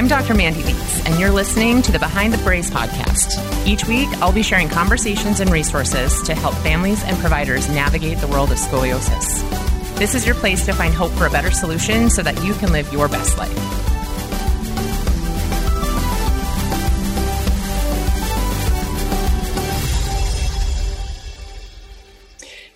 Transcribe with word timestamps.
I'm 0.00 0.08
Dr. 0.08 0.32
Mandy 0.32 0.62
Leeds, 0.62 1.02
and 1.04 1.20
you're 1.20 1.30
listening 1.30 1.82
to 1.82 1.92
the 1.92 1.98
Behind 1.98 2.32
the 2.32 2.42
Brace 2.42 2.70
podcast. 2.70 3.36
Each 3.66 3.84
week, 3.84 4.08
I'll 4.22 4.32
be 4.32 4.42
sharing 4.42 4.70
conversations 4.70 5.40
and 5.40 5.50
resources 5.52 6.22
to 6.22 6.34
help 6.34 6.54
families 6.54 7.04
and 7.04 7.18
providers 7.18 7.68
navigate 7.68 8.16
the 8.16 8.26
world 8.26 8.50
of 8.50 8.56
scoliosis. 8.56 9.46
This 9.98 10.14
is 10.14 10.24
your 10.24 10.36
place 10.36 10.64
to 10.64 10.72
find 10.72 10.94
hope 10.94 11.12
for 11.12 11.26
a 11.26 11.30
better 11.30 11.50
solution 11.50 12.08
so 12.08 12.22
that 12.22 12.42
you 12.42 12.54
can 12.54 12.72
live 12.72 12.90
your 12.90 13.08
best 13.08 13.36
life. 13.36 13.79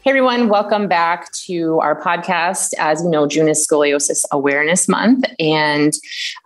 Hey 0.04 0.10
everyone, 0.10 0.50
welcome 0.50 0.86
back 0.86 1.32
to 1.46 1.80
our 1.80 1.98
podcast. 1.98 2.74
As 2.78 3.02
you 3.02 3.08
know, 3.08 3.26
June 3.26 3.48
is 3.48 3.66
Scoliosis 3.66 4.26
Awareness 4.32 4.86
Month, 4.86 5.24
and 5.38 5.94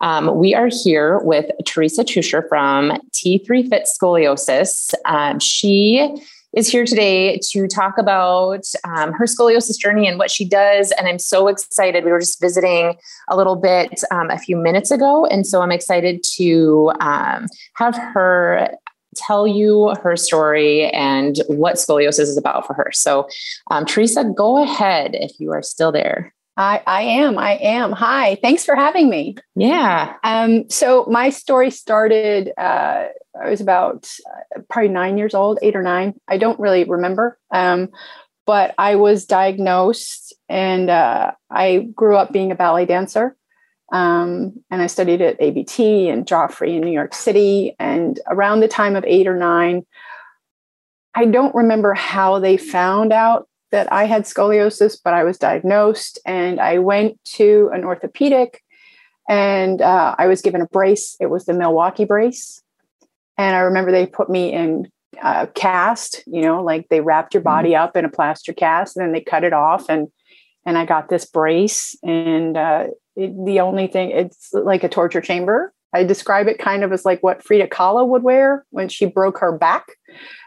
um, 0.01 0.37
we 0.37 0.55
are 0.55 0.69
here 0.85 1.19
with 1.25 1.47
Teresa 1.67 2.05
Tuscher 2.05 2.49
from 2.49 2.93
T3 3.11 3.69
Fit 3.69 3.89
Scoliosis. 3.93 4.95
Um, 5.07 5.41
she 5.41 6.09
is 6.53 6.69
here 6.69 6.85
today 6.85 7.41
to 7.51 7.67
talk 7.67 7.99
about 7.99 8.65
um, 8.85 9.13
her 9.15 9.27
scoliosis 9.27 9.77
journey 9.77 10.07
and 10.07 10.21
what 10.21 10.31
she 10.31 10.45
does. 10.45 10.93
And 10.93 11.09
I'm 11.09 11.19
so 11.19 11.49
excited. 11.49 12.05
We 12.05 12.13
were 12.13 12.21
just 12.21 12.41
visiting 12.41 12.97
a 13.29 13.37
little 13.37 13.57
bit 13.57 14.05
um, 14.13 14.31
a 14.31 14.39
few 14.39 14.57
minutes 14.57 14.93
ago. 14.93 15.27
And 15.27 15.45
so 15.45 15.63
I'm 15.63 15.73
excited 15.73 16.23
to 16.37 16.93
um, 17.01 17.49
have 17.75 17.97
her 17.97 18.71
tell 19.17 19.47
you 19.47 19.95
her 20.03 20.17
story 20.17 20.91
and 20.91 21.39
what 21.49 21.77
scoliosis 21.77 22.21
is 22.21 22.37
about 22.37 22.67
for 22.67 22.75
her. 22.75 22.91
So, 22.93 23.29
um, 23.71 23.85
Teresa, 23.85 24.25
go 24.25 24.63
ahead 24.63 25.13
if 25.15 25.33
you 25.39 25.53
are 25.53 25.63
still 25.63 25.93
there. 25.93 26.35
I, 26.57 26.83
I 26.87 27.03
am. 27.03 27.39
I 27.39 27.53
am. 27.53 27.93
Hi. 27.93 28.37
Thanks 28.43 28.65
for 28.65 28.75
having 28.75 29.09
me. 29.09 29.37
Yeah. 29.55 30.15
Um, 30.25 30.69
so 30.69 31.07
my 31.09 31.31
story 31.31 31.71
started. 31.71 32.51
Uh, 32.59 33.07
I 33.41 33.49
was 33.49 33.61
about 33.61 34.11
uh, 34.57 34.63
probably 34.69 34.89
nine 34.89 35.19
years 35.19 35.35
old, 35.35 35.61
eight 35.63 35.77
or 35.77 35.85
nine. 35.85 36.15
I 36.27 36.37
don't 36.37 36.59
really 36.59 36.83
remember. 36.83 37.39
Um, 37.53 37.91
but 38.45 38.75
I 38.79 38.97
was 38.97 39.27
diagnosed, 39.27 40.35
and 40.49 40.89
uh, 40.89 41.33
I 41.51 41.89
grew 41.95 42.17
up 42.17 42.33
being 42.33 42.51
a 42.51 42.55
ballet 42.55 42.87
dancer. 42.87 43.37
Um, 43.91 44.63
and 44.71 44.83
I 44.83 44.87
studied 44.87 45.23
at 45.23 45.41
ABT 45.41 46.09
and 46.09 46.27
Joffrey 46.27 46.77
in 46.77 46.83
New 46.83 46.93
York 46.93 47.15
City. 47.15 47.75
And 47.79 48.21
around 48.29 48.61
the 48.61 48.69
time 48.69 48.97
of 48.97 49.05
eight 49.07 49.27
or 49.27 49.37
nine, 49.37 49.87
I 51.15 51.25
don't 51.25 51.55
remember 51.55 51.95
how 51.95 52.39
they 52.39 52.57
found 52.57 53.13
out 53.13 53.49
that 53.71 53.91
I 53.93 54.05
had 54.05 54.23
scoliosis, 54.23 54.99
but 55.03 55.15
I 55.15 55.25
was 55.25 55.39
diagnosed 55.39 56.19
and 56.25 56.61
I 56.61 56.79
went 56.79 57.23
to 57.37 57.71
an 57.73 57.85
orthopedic 57.85 58.63
and 59.29 59.83
uh, 59.83 60.15
I 60.19 60.27
was 60.27 60.41
given 60.41 60.63
a 60.63 60.67
brace. 60.67 61.17
It 61.21 61.27
was 61.27 61.45
the 61.45 61.53
Milwaukee 61.53 62.07
brace. 62.07 62.63
And 63.37 63.55
I 63.55 63.61
remember 63.61 63.93
they 63.93 64.07
put 64.07 64.31
me 64.31 64.53
in 64.53 64.91
a 65.23 65.47
cast, 65.47 66.23
you 66.27 66.41
know, 66.41 66.63
like 66.63 66.89
they 66.89 67.01
wrapped 67.01 67.35
your 67.35 67.43
body 67.43 67.77
up 67.77 67.97
in 67.97 68.05
a 68.05 68.11
plaster 68.11 68.53
cast 68.53 68.97
and 68.97 69.05
then 69.05 69.13
they 69.13 69.21
cut 69.21 69.45
it 69.45 69.53
off. 69.53 69.89
And 69.89 70.09
and 70.67 70.77
I 70.77 70.85
got 70.85 71.09
this 71.09 71.25
brace 71.25 71.97
and 72.03 72.57
uh, 72.57 72.89
it, 73.19 73.45
the 73.45 73.61
only 73.61 73.89
thing 73.89 74.11
it's 74.11 74.51
like 74.53 74.85
a 74.85 74.89
torture 74.89 75.21
chamber. 75.21 75.73
I 75.93 76.05
describe 76.05 76.49
it 76.49 76.59
kind 76.59 76.85
of 76.85 76.93
as 76.93 77.05
like 77.05 77.23
what 77.23 77.43
frida 77.43 77.67
kahlo 77.67 78.07
would 78.07 78.23
wear 78.23 78.65
when 78.71 78.89
she 78.89 79.07
broke 79.07 79.39
her 79.39 79.53
back. 79.53 79.87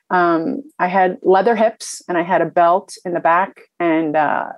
Um, 0.09 0.64
i 0.77 0.88
had 0.88 1.19
leather 1.22 1.55
hips 1.55 2.02
and 2.09 2.17
i 2.17 2.22
had 2.22 2.42
a 2.42 2.45
belt 2.45 2.97
in 3.05 3.14
the 3.14 3.22
back 3.22 3.61
and 3.80 4.17
uh, 4.17 4.49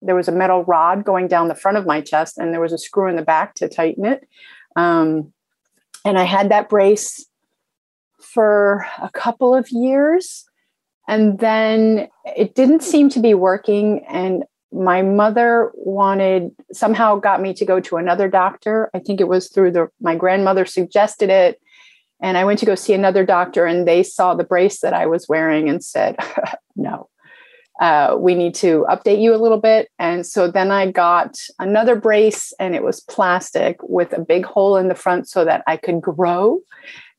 there 0.00 0.14
was 0.14 0.28
a 0.28 0.32
metal 0.32 0.64
rod 0.64 1.04
going 1.04 1.28
down 1.28 1.48
the 1.48 1.54
front 1.54 1.76
of 1.76 1.84
my 1.84 2.00
chest 2.00 2.38
and 2.38 2.54
there 2.54 2.60
was 2.60 2.72
a 2.72 2.78
screw 2.78 3.10
in 3.10 3.16
the 3.16 3.22
back 3.22 3.54
to 3.56 3.68
tighten 3.68 4.06
it. 4.06 4.26
Um, 4.76 5.32
and 6.04 6.18
i 6.18 6.24
had 6.24 6.50
that 6.50 6.68
brace 6.68 7.26
for 8.18 8.86
a 9.00 9.10
couple 9.10 9.54
of 9.54 9.70
years 9.70 10.44
and 11.06 11.38
then 11.38 12.08
it 12.24 12.54
didn't 12.54 12.82
seem 12.82 13.08
to 13.10 13.20
be 13.20 13.34
working 13.34 14.04
and 14.08 14.44
my 14.74 15.02
mother 15.02 15.70
wanted 15.74 16.50
somehow 16.72 17.16
got 17.16 17.40
me 17.40 17.54
to 17.54 17.64
go 17.64 17.78
to 17.78 17.96
another 17.96 18.28
doctor. 18.28 18.90
I 18.92 18.98
think 18.98 19.20
it 19.20 19.28
was 19.28 19.48
through 19.48 19.70
the 19.70 19.88
my 20.00 20.16
grandmother 20.16 20.66
suggested 20.66 21.30
it. 21.30 21.60
And 22.20 22.36
I 22.36 22.44
went 22.44 22.58
to 22.60 22.66
go 22.66 22.74
see 22.74 22.94
another 22.94 23.24
doctor, 23.24 23.66
and 23.66 23.86
they 23.86 24.02
saw 24.02 24.34
the 24.34 24.44
brace 24.44 24.80
that 24.80 24.94
I 24.94 25.06
was 25.06 25.28
wearing 25.28 25.68
and 25.68 25.84
said, 25.84 26.16
No, 26.76 27.08
uh, 27.80 28.16
we 28.18 28.34
need 28.34 28.54
to 28.56 28.86
update 28.88 29.20
you 29.20 29.34
a 29.34 29.38
little 29.38 29.60
bit. 29.60 29.90
And 29.98 30.26
so 30.26 30.50
then 30.50 30.70
I 30.70 30.90
got 30.90 31.36
another 31.58 31.94
brace, 31.94 32.52
and 32.58 32.74
it 32.74 32.82
was 32.82 33.00
plastic 33.00 33.76
with 33.82 34.12
a 34.12 34.20
big 34.20 34.44
hole 34.44 34.76
in 34.76 34.88
the 34.88 34.94
front 34.94 35.28
so 35.28 35.44
that 35.44 35.62
I 35.66 35.76
could 35.76 36.00
grow. 36.00 36.60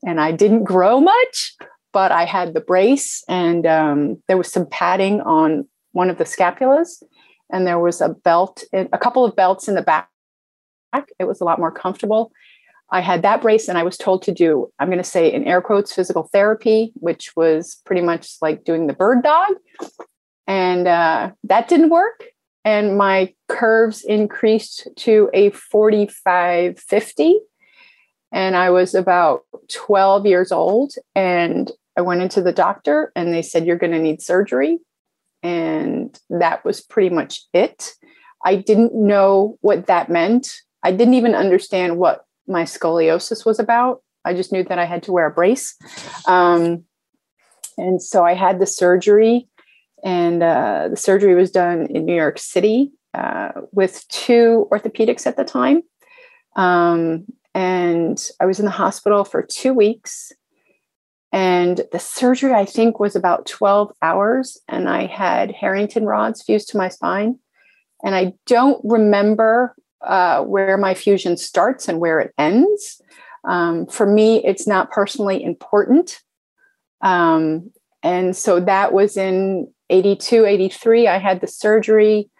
And 0.04 0.20
I 0.20 0.32
didn't 0.32 0.64
grow 0.64 1.00
much, 1.00 1.54
but 1.92 2.12
I 2.12 2.26
had 2.26 2.52
the 2.52 2.60
brace, 2.60 3.22
and 3.28 3.66
um, 3.66 4.22
there 4.28 4.36
was 4.36 4.52
some 4.52 4.66
padding 4.66 5.20
on 5.22 5.66
one 5.92 6.10
of 6.10 6.18
the 6.18 6.24
scapulas 6.24 7.02
and 7.50 7.66
there 7.66 7.78
was 7.78 8.00
a 8.00 8.08
belt, 8.08 8.64
a 8.72 8.98
couple 8.98 9.24
of 9.24 9.36
belts 9.36 9.68
in 9.68 9.74
the 9.74 9.82
back. 9.82 10.08
It 11.18 11.24
was 11.24 11.40
a 11.40 11.44
lot 11.44 11.58
more 11.58 11.70
comfortable. 11.70 12.32
I 12.90 13.00
had 13.00 13.22
that 13.22 13.42
brace, 13.42 13.68
and 13.68 13.76
I 13.76 13.82
was 13.82 13.96
told 13.96 14.22
to 14.22 14.32
do, 14.32 14.70
I'm 14.78 14.88
going 14.88 14.98
to 14.98 15.04
say 15.04 15.32
in 15.32 15.44
air 15.44 15.60
quotes, 15.60 15.92
physical 15.92 16.28
therapy, 16.32 16.92
which 16.94 17.34
was 17.34 17.80
pretty 17.84 18.02
much 18.02 18.36
like 18.40 18.64
doing 18.64 18.86
the 18.86 18.92
bird 18.92 19.22
dog. 19.22 19.54
And 20.46 20.86
uh, 20.86 21.32
that 21.44 21.68
didn't 21.68 21.90
work. 21.90 22.24
And 22.64 22.96
my 22.96 23.34
curves 23.48 24.04
increased 24.04 24.88
to 24.96 25.30
a 25.34 25.50
45 25.50 26.78
50. 26.78 27.40
And 28.32 28.56
I 28.56 28.70
was 28.70 28.94
about 28.94 29.42
12 29.72 30.26
years 30.26 30.52
old. 30.52 30.94
And 31.14 31.70
I 31.96 32.02
went 32.02 32.22
into 32.22 32.42
the 32.42 32.52
doctor, 32.52 33.10
and 33.16 33.32
they 33.32 33.42
said, 33.42 33.66
You're 33.66 33.78
going 33.78 33.92
to 33.92 33.98
need 33.98 34.22
surgery 34.22 34.78
and 35.46 36.18
that 36.28 36.64
was 36.64 36.80
pretty 36.80 37.08
much 37.08 37.42
it. 37.52 37.92
I 38.44 38.56
didn't 38.56 38.94
know 38.94 39.56
what 39.60 39.86
that 39.86 40.08
meant. 40.10 40.52
I 40.82 40.90
didn't 40.90 41.14
even 41.14 41.36
understand 41.36 41.98
what 41.98 42.24
my 42.48 42.64
scoliosis 42.64 43.46
was 43.46 43.60
about. 43.60 44.02
I 44.24 44.34
just 44.34 44.52
knew 44.52 44.64
that 44.64 44.80
I 44.80 44.86
had 44.86 45.04
to 45.04 45.12
wear 45.12 45.26
a 45.26 45.30
brace. 45.30 45.76
Um, 46.26 46.84
and 47.78 48.02
so 48.02 48.24
I 48.24 48.34
had 48.34 48.58
the 48.58 48.66
surgery, 48.66 49.48
and 50.02 50.42
uh, 50.42 50.88
the 50.90 50.96
surgery 50.96 51.36
was 51.36 51.52
done 51.52 51.86
in 51.90 52.06
New 52.06 52.16
York 52.16 52.38
City 52.38 52.90
uh, 53.14 53.52
with 53.70 54.04
two 54.08 54.66
orthopedics 54.72 55.28
at 55.28 55.36
the 55.36 55.44
time. 55.44 55.82
Um, 56.56 57.26
and 57.54 58.18
I 58.40 58.46
was 58.46 58.58
in 58.58 58.64
the 58.64 58.72
hospital 58.72 59.24
for 59.24 59.42
two 59.42 59.74
weeks. 59.74 60.32
And 61.32 61.82
the 61.92 61.98
surgery, 61.98 62.52
I 62.52 62.64
think, 62.64 63.00
was 63.00 63.16
about 63.16 63.46
12 63.46 63.92
hours. 64.02 64.58
And 64.68 64.88
I 64.88 65.06
had 65.06 65.50
Harrington 65.50 66.06
rods 66.06 66.42
fused 66.42 66.68
to 66.70 66.78
my 66.78 66.88
spine. 66.88 67.38
And 68.02 68.14
I 68.14 68.34
don't 68.46 68.80
remember 68.84 69.74
uh, 70.02 70.42
where 70.42 70.76
my 70.76 70.94
fusion 70.94 71.36
starts 71.36 71.88
and 71.88 72.00
where 72.00 72.20
it 72.20 72.32
ends. 72.38 73.00
Um, 73.46 73.86
for 73.86 74.06
me, 74.06 74.44
it's 74.44 74.66
not 74.66 74.90
personally 74.90 75.42
important. 75.42 76.20
Um, 77.00 77.70
and 78.02 78.36
so 78.36 78.60
that 78.60 78.92
was 78.92 79.16
in 79.16 79.72
82, 79.90 80.44
83. 80.44 81.08
I 81.08 81.18
had 81.18 81.40
the 81.40 81.46
surgery. 81.46 82.30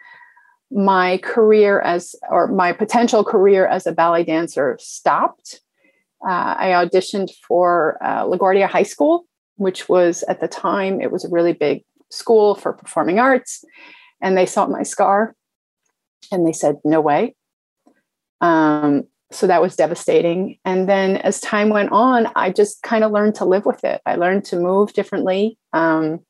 My 0.69 1.17
career 1.19 1.79
as, 1.79 2.13
or 2.29 2.47
my 2.47 2.73
potential 2.73 3.23
career 3.23 3.65
as 3.65 3.87
a 3.87 3.93
ballet 3.93 4.23
dancer 4.23 4.77
stopped 4.81 5.61
uh, 6.25 6.55
I 6.57 6.67
auditioned 6.69 7.29
for 7.47 7.97
uh, 8.01 8.25
LaGuardia 8.25 8.67
High 8.67 8.83
School, 8.83 9.25
which 9.55 9.89
was 9.89 10.23
at 10.23 10.39
the 10.39 10.47
time, 10.47 11.01
it 11.01 11.11
was 11.11 11.25
a 11.25 11.29
really 11.29 11.53
big 11.53 11.83
school 12.09 12.55
for 12.55 12.73
performing 12.73 13.19
arts. 13.19 13.63
And 14.21 14.37
they 14.37 14.45
saw 14.45 14.67
my 14.67 14.83
scar 14.83 15.35
and 16.31 16.45
they 16.45 16.53
said, 16.53 16.77
no 16.83 17.01
way. 17.01 17.35
Um, 18.41 19.03
so 19.31 19.45
that 19.47 19.61
was 19.61 19.75
devastating. 19.75 20.57
And 20.63 20.87
then 20.87 21.17
as 21.17 21.41
time 21.41 21.69
went 21.69 21.91
on, 21.91 22.27
I 22.35 22.51
just 22.51 22.81
kind 22.81 23.03
of 23.03 23.11
learned 23.11 23.35
to 23.35 23.45
live 23.45 23.65
with 23.65 23.83
it. 23.83 24.01
I 24.05 24.15
learned 24.15 24.45
to 24.45 24.59
move 24.59 24.93
differently. 24.93 25.57
Um, 25.73 26.21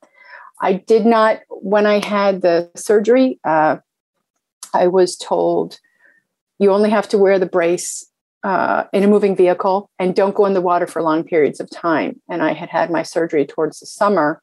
I 0.61 0.73
did 0.73 1.05
not, 1.05 1.39
when 1.49 1.85
I 1.85 2.03
had 2.03 2.41
the 2.41 2.71
surgery, 2.75 3.39
uh, 3.43 3.77
I 4.73 4.87
was 4.87 5.15
told 5.15 5.79
you 6.59 6.71
only 6.71 6.89
have 6.89 7.07
to 7.09 7.17
wear 7.17 7.37
the 7.37 7.45
brace 7.45 8.09
uh, 8.43 8.85
in 8.93 9.03
a 9.03 9.07
moving 9.07 9.35
vehicle 9.35 9.89
and 9.99 10.15
don't 10.15 10.35
go 10.35 10.45
in 10.45 10.53
the 10.53 10.61
water 10.61 10.87
for 10.87 11.01
long 11.01 11.23
periods 11.23 11.59
of 11.59 11.69
time. 11.69 12.21
And 12.29 12.41
I 12.41 12.53
had 12.53 12.69
had 12.69 12.91
my 12.91 13.03
surgery 13.03 13.45
towards 13.45 13.79
the 13.79 13.85
summer, 13.85 14.41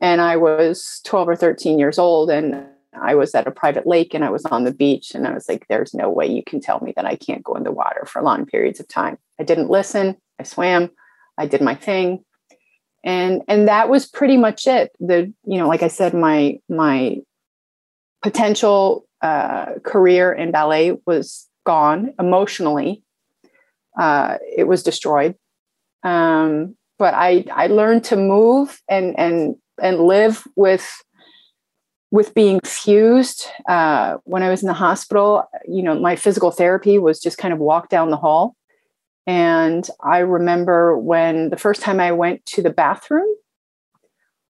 and 0.00 0.20
I 0.20 0.36
was 0.36 1.00
12 1.04 1.28
or 1.28 1.36
13 1.36 1.78
years 1.78 1.98
old, 1.98 2.30
and 2.30 2.64
I 3.00 3.14
was 3.14 3.34
at 3.34 3.46
a 3.46 3.52
private 3.52 3.86
lake 3.86 4.14
and 4.14 4.24
I 4.24 4.30
was 4.30 4.44
on 4.46 4.64
the 4.64 4.72
beach, 4.72 5.14
and 5.14 5.26
I 5.26 5.32
was 5.32 5.48
like, 5.48 5.66
"There's 5.68 5.94
no 5.94 6.08
way 6.08 6.26
you 6.26 6.42
can 6.42 6.60
tell 6.60 6.80
me 6.80 6.92
that 6.96 7.04
I 7.04 7.16
can't 7.16 7.42
go 7.42 7.54
in 7.54 7.64
the 7.64 7.72
water 7.72 8.04
for 8.06 8.22
long 8.22 8.46
periods 8.46 8.80
of 8.80 8.88
time." 8.88 9.18
I 9.38 9.44
didn't 9.44 9.70
listen. 9.70 10.16
I 10.38 10.44
swam. 10.44 10.90
I 11.36 11.46
did 11.46 11.60
my 11.60 11.74
thing, 11.74 12.24
and 13.04 13.42
and 13.48 13.68
that 13.68 13.88
was 13.88 14.06
pretty 14.06 14.36
much 14.36 14.66
it. 14.66 14.90
The 15.00 15.32
you 15.44 15.58
know, 15.58 15.68
like 15.68 15.82
I 15.82 15.88
said, 15.88 16.14
my 16.14 16.60
my 16.68 17.16
potential 18.22 19.06
uh, 19.22 19.74
career 19.84 20.32
in 20.32 20.50
ballet 20.50 20.96
was 21.06 21.48
gone 21.64 22.14
emotionally 22.18 23.02
uh, 23.98 24.38
it 24.56 24.64
was 24.64 24.82
destroyed. 24.82 25.34
Um, 26.02 26.76
but 26.98 27.14
I 27.14 27.44
I 27.52 27.66
learned 27.66 28.04
to 28.04 28.16
move 28.16 28.80
and 28.88 29.18
and 29.18 29.56
and 29.80 30.00
live 30.00 30.44
with 30.56 31.02
with 32.10 32.34
being 32.34 32.60
fused 32.64 33.46
uh, 33.68 34.16
when 34.24 34.42
I 34.42 34.48
was 34.48 34.62
in 34.62 34.68
the 34.68 34.74
hospital, 34.74 35.44
you 35.66 35.82
know, 35.82 35.98
my 35.98 36.16
physical 36.16 36.50
therapy 36.50 36.98
was 36.98 37.20
just 37.20 37.36
kind 37.36 37.52
of 37.52 37.60
walk 37.60 37.90
down 37.90 38.10
the 38.10 38.16
hall. 38.16 38.56
And 39.26 39.86
I 40.02 40.20
remember 40.20 40.96
when 40.96 41.50
the 41.50 41.58
first 41.58 41.82
time 41.82 42.00
I 42.00 42.12
went 42.12 42.46
to 42.46 42.62
the 42.62 42.70
bathroom, 42.70 43.28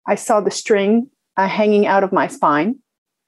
I 0.06 0.16
saw 0.16 0.40
the 0.40 0.50
string 0.50 1.10
uh, 1.36 1.46
hanging 1.46 1.86
out 1.86 2.02
of 2.02 2.12
my 2.12 2.26
spine 2.26 2.80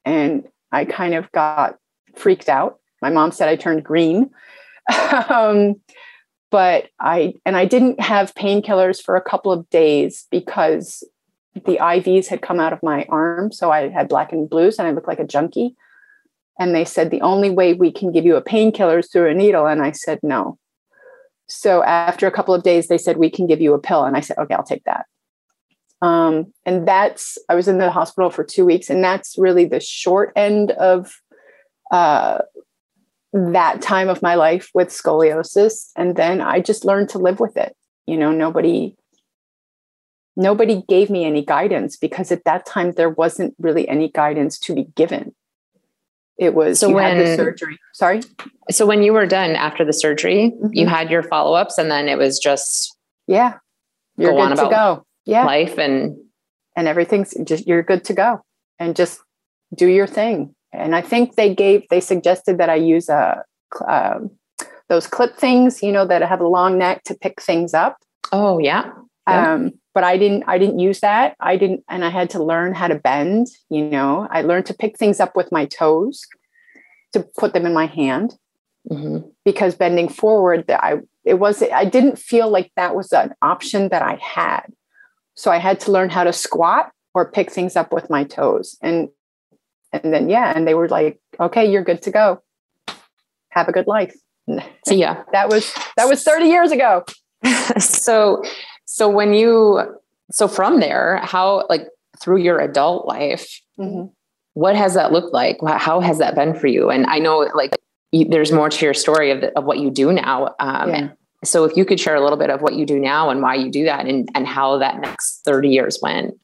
and 0.05 0.45
I 0.73 0.87
kind 0.87 1.15
of 1.15 1.31
got 1.31 1.77
freaked 2.17 2.49
out. 2.49 2.81
My 3.01 3.11
mom 3.11 3.31
said 3.31 3.49
I 3.49 3.55
turned 3.55 3.85
green. 3.85 4.31
um, 5.29 5.77
but 6.51 6.89
I, 7.01 7.35
and 7.45 7.57
I 7.57 7.65
didn't 7.65 8.01
have 8.01 8.35
painkillers 8.35 9.03
for 9.03 9.17
a 9.17 9.23
couple 9.23 9.53
of 9.53 9.69
days 9.71 10.27
because 10.31 11.03
the 11.55 11.79
IVs 11.79 12.27
had 12.27 12.43
come 12.43 12.61
out 12.61 12.73
of 12.73 12.83
my 12.83 13.05
arm. 13.09 13.51
So 13.51 13.71
I 13.71 13.89
had 13.89 14.09
black 14.09 14.33
and 14.33 14.49
blues 14.49 14.79
and 14.79 14.87
I 14.87 14.91
looked 14.91 15.09
like 15.09 15.21
a 15.21 15.27
junkie. 15.27 15.75
And 16.59 16.75
they 16.75 16.85
said, 16.85 17.11
the 17.11 17.21
only 17.21 17.51
way 17.51 17.75
we 17.75 17.93
can 17.93 18.13
give 18.13 18.25
you 18.25 18.37
a 18.37 18.43
painkiller 18.43 19.01
is 19.01 19.11
through 19.11 19.31
a 19.31 19.35
needle. 19.35 19.67
And 19.67 19.83
I 19.83 19.93
said, 19.93 20.21
no. 20.23 20.59
So 21.49 21.83
after 21.83 22.27
a 22.27 22.33
couple 22.33 22.55
of 22.55 22.63
days, 22.63 22.89
they 22.89 22.99
said, 22.99 23.19
we 23.19 23.31
can 23.31 23.47
give 23.47 23.61
you 23.61 23.75
a 23.75 23.79
pill. 23.79 24.05
And 24.05 24.17
I 24.17 24.21
said, 24.21 24.39
okay, 24.39 24.55
I'll 24.55 24.65
take 24.65 24.85
that. 24.85 25.07
Um, 26.03 26.53
and 26.65 26.87
that's, 26.87 27.39
I 27.49 27.55
was 27.55 27.69
in 27.69 27.79
the 27.79 27.91
hospital 27.91 28.31
for 28.31 28.45
two 28.45 28.65
weeks. 28.65 28.91
And 28.91 29.03
that's 29.03 29.37
really 29.39 29.65
the 29.65 29.81
short 29.81 30.33
end 30.35 30.73
of 30.73 31.21
uh, 31.91 32.39
that 33.37 33.83
time 33.83 34.09
of 34.09 34.23
my 34.23 34.35
life 34.35 34.71
with 34.73 34.89
scoliosis. 34.89 35.91
And 35.95 36.17
then 36.17 36.41
I 36.41 36.61
just 36.61 36.85
learned 36.85 37.11
to 37.11 37.19
live 37.19 37.39
with 37.39 37.57
it. 37.57 37.77
You 38.07 38.17
know, 38.17 38.33
nobody 38.33 38.97
nobody 40.37 40.83
gave 40.89 41.11
me 41.11 41.25
any 41.25 41.45
guidance 41.45 41.97
because 41.97 42.31
at 42.31 42.45
that 42.45 42.67
time 42.67 42.93
there 42.93 43.11
wasn't 43.11 43.55
really 43.59 43.89
any 43.89 44.11
guidance 44.11 44.59
to 44.61 44.75
be 44.75 44.85
given. 44.95 45.35
It 46.39 46.55
was 46.55 46.79
so 46.79 46.91
when 46.91 47.19
the 47.19 47.37
surgery. 47.37 47.79
Sorry. 47.95 48.21
So 48.71 48.85
when 48.87 49.03
you 49.03 49.13
were 49.13 49.27
done 49.27 49.53
after 49.53 49.85
the 49.85 49.93
surgery, 49.93 50.53
mm-hmm. 50.55 50.69
you 50.73 50.87
had 50.87 51.11
your 51.11 51.23
follow 51.23 51.55
ups, 51.55 51.79
and 51.79 51.91
then 51.91 52.09
it 52.09 52.19
was 52.19 52.39
just 52.39 52.95
yeah, 53.27 53.55
you're 54.17 54.33
go 54.33 54.49
good 54.49 54.57
to 54.57 54.69
go. 54.69 55.07
Yeah, 55.25 55.45
life 55.45 55.79
and 55.79 56.17
and 56.77 56.89
everything's 56.89 57.35
just 57.45 57.67
you're 57.67 57.83
good 57.83 58.05
to 58.05 58.15
go, 58.15 58.43
and 58.79 58.97
just 58.97 59.21
do 59.75 59.87
your 59.87 60.07
thing. 60.07 60.55
And 60.73 60.95
I 60.95 61.01
think 61.01 61.37
they 61.37 61.55
gave 61.55 61.85
they 61.91 62.01
suggested 62.01 62.59
that 62.59 62.69
I 62.69 62.75
use 62.75 63.09
a 63.09 63.45
uh, 63.87 64.19
those 64.89 65.07
clip 65.07 65.37
things, 65.37 65.83
you 65.83 65.93
know, 65.93 66.07
that 66.07 66.23
have 66.23 66.41
a 66.41 66.47
long 66.47 66.79
neck 66.79 67.03
to 67.05 67.15
pick 67.15 67.41
things 67.41 67.75
up. 67.75 67.97
Oh 68.33 68.59
yeah. 68.59 68.93
yeah. 69.29 69.55
Um, 69.55 69.73
but 69.95 70.05
I 70.05 70.17
didn't 70.17 70.45
I 70.47 70.59
didn't 70.59 70.79
use 70.79 71.01
that. 71.01 71.37
I 71.41 71.57
didn't 71.57 71.85
and 71.89 72.05
I 72.05 72.11
had 72.11 72.31
to 72.31 72.43
learn 72.43 72.75
how 72.75 72.89
to 72.89 72.97
bend, 72.97 73.49
you 73.71 73.85
know. 73.85 74.29
I 74.31 74.43
learned 74.43 74.67
to 74.67 74.75
pick 74.75 74.99
things 74.99 75.21
up 75.21 75.37
with 75.37 75.51
my 75.51 75.67
toes 75.67 76.23
to 77.13 77.27
put 77.39 77.53
them 77.53 77.67
in 77.67 77.73
my 77.73 77.87
hand. 77.87 78.35
Mm-hmm. 78.91 79.29
Because 79.45 79.75
bending 79.75 80.09
forward, 80.09 80.67
that 80.69 80.85
I 80.85 80.99
it 81.25 81.35
was 81.35 81.63
I 81.63 81.85
didn't 81.85 82.19
feel 82.19 82.49
like 82.49 82.71
that 82.77 82.95
was 82.95 83.13
an 83.13 83.35
option 83.43 83.89
that 83.89 84.03
I 84.03 84.19
had. 84.23 84.67
So 85.35 85.51
I 85.51 85.59
had 85.59 85.81
to 85.81 85.91
learn 85.91 86.09
how 86.11 86.25
to 86.25 86.33
squat 86.33 86.93
or 87.15 87.31
pick 87.31 87.51
things 87.51 87.77
up 87.77 87.93
with 87.93 88.11
my 88.11 88.25
toes. 88.25 88.77
And 88.83 89.09
and 90.03 90.13
then 90.13 90.29
yeah, 90.29 90.53
and 90.55 90.67
they 90.67 90.75
were 90.75 90.89
like, 90.89 91.21
"Okay, 91.41 91.71
you're 91.71 91.85
good 91.85 92.03
to 92.03 92.11
go. 92.11 92.43
Have 93.51 93.69
a 93.69 93.73
good 93.73 93.87
life." 93.87 94.15
See 94.87 94.97
ya. 94.97 95.23
that 95.33 95.49
was 95.49 95.73
that 95.97 96.09
was 96.09 96.23
30 96.23 96.47
years 96.47 96.73
ago. 96.73 97.05
so 97.79 98.43
so 98.87 99.11
when 99.11 99.35
you, 99.35 99.83
so 100.31 100.49
from 100.49 100.81
there, 100.81 101.21
how 101.23 101.67
like 101.69 101.89
through 102.19 102.39
your 102.39 102.61
adult 102.61 103.07
life, 103.07 103.61
mm-hmm. 103.79 104.07
what 104.55 104.77
has 104.77 104.95
that 104.95 105.13
looked 105.13 105.35
like? 105.35 105.59
How 105.67 106.01
has 106.01 106.19
that 106.19 106.35
been 106.35 106.55
for 106.55 106.69
you? 106.69 106.89
And 106.89 107.05
I 107.07 107.19
know 107.19 107.51
like 107.55 107.73
you, 108.13 108.25
there's 108.27 108.53
more 108.53 108.71
to 108.71 108.85
your 108.85 108.95
story 108.95 109.31
of, 109.31 109.41
the, 109.41 109.59
of 109.59 109.65
what 109.65 109.81
you 109.81 109.91
do 109.91 110.13
now. 110.13 110.55
Um, 110.61 110.89
yeah. 110.89 111.09
So 111.45 111.65
if 111.65 111.77
you 111.77 111.85
could 111.85 112.01
share 112.01 112.15
a 112.15 112.23
little 112.23 112.39
bit 112.39 112.49
of 112.49 112.63
what 112.63 112.75
you 112.75 112.87
do 112.87 112.99
now 112.99 113.29
and 113.29 113.43
why 113.43 113.57
you 113.57 113.71
do 113.71 113.85
that 113.85 114.07
and, 114.07 114.29
and 114.35 114.47
how 114.47 114.79
that 114.79 115.01
next 115.01 115.43
30 115.45 115.69
years 115.69 115.99
went. 116.01 116.35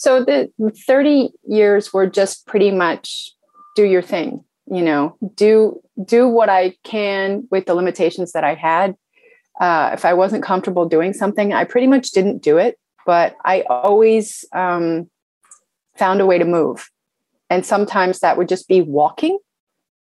So 0.00 0.24
the 0.24 0.50
30 0.86 1.28
years 1.46 1.92
were 1.92 2.06
just 2.06 2.46
pretty 2.46 2.70
much 2.70 3.34
do 3.76 3.84
your 3.84 4.00
thing, 4.00 4.42
you 4.66 4.80
know, 4.80 5.16
do 5.34 5.78
do 6.02 6.26
what 6.26 6.48
I 6.48 6.74
can 6.84 7.46
with 7.50 7.66
the 7.66 7.74
limitations 7.74 8.32
that 8.32 8.42
I 8.42 8.54
had 8.54 8.96
uh, 9.60 9.90
if 9.92 10.06
I 10.06 10.14
wasn't 10.14 10.42
comfortable 10.42 10.88
doing 10.88 11.12
something, 11.12 11.52
I 11.52 11.64
pretty 11.64 11.86
much 11.86 12.10
didn't 12.12 12.38
do 12.38 12.56
it, 12.56 12.78
but 13.04 13.36
I 13.44 13.62
always 13.68 14.44
um, 14.52 15.10
found 15.96 16.22
a 16.22 16.26
way 16.26 16.38
to 16.38 16.46
move. 16.46 16.90
And 17.50 17.64
sometimes 17.66 18.20
that 18.20 18.38
would 18.38 18.48
just 18.48 18.68
be 18.68 18.80
walking. 18.80 19.38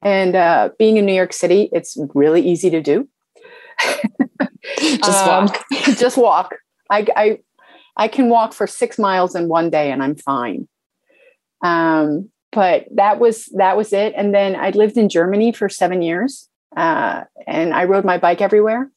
And 0.01 0.35
uh, 0.35 0.71
being 0.79 0.97
in 0.97 1.05
New 1.05 1.15
York 1.15 1.35
City, 1.35 1.69
it's 1.73 1.99
really 2.15 2.41
easy 2.41 2.71
to 2.71 2.81
do. 2.81 3.09
just 4.79 5.27
walk. 5.27 5.65
Uh, 5.73 5.95
just 5.95 6.17
walk. 6.17 6.55
I, 6.91 7.07
I, 7.15 7.39
I 7.96 8.08
can 8.08 8.29
walk 8.29 8.52
for 8.52 8.67
six 8.67 8.99
miles 8.99 9.35
in 9.35 9.49
one 9.49 9.70
day 9.70 9.93
and 9.93 10.02
I'm 10.02 10.17
fine. 10.17 10.69
Um, 11.62 12.31
but 12.52 12.87
that 12.94 13.19
was 13.19 13.46
that 13.56 13.76
was 13.76 13.93
it. 13.93 14.14
And 14.17 14.35
then 14.35 14.56
I 14.56 14.70
lived 14.70 14.96
in 14.96 15.08
Germany 15.08 15.52
for 15.52 15.69
seven 15.69 16.02
years, 16.02 16.49
uh, 16.76 17.25
and 17.46 17.75
I 17.75 17.85
rode 17.85 18.05
my 18.05 18.19
bike 18.19 18.41
everywhere 18.41 18.91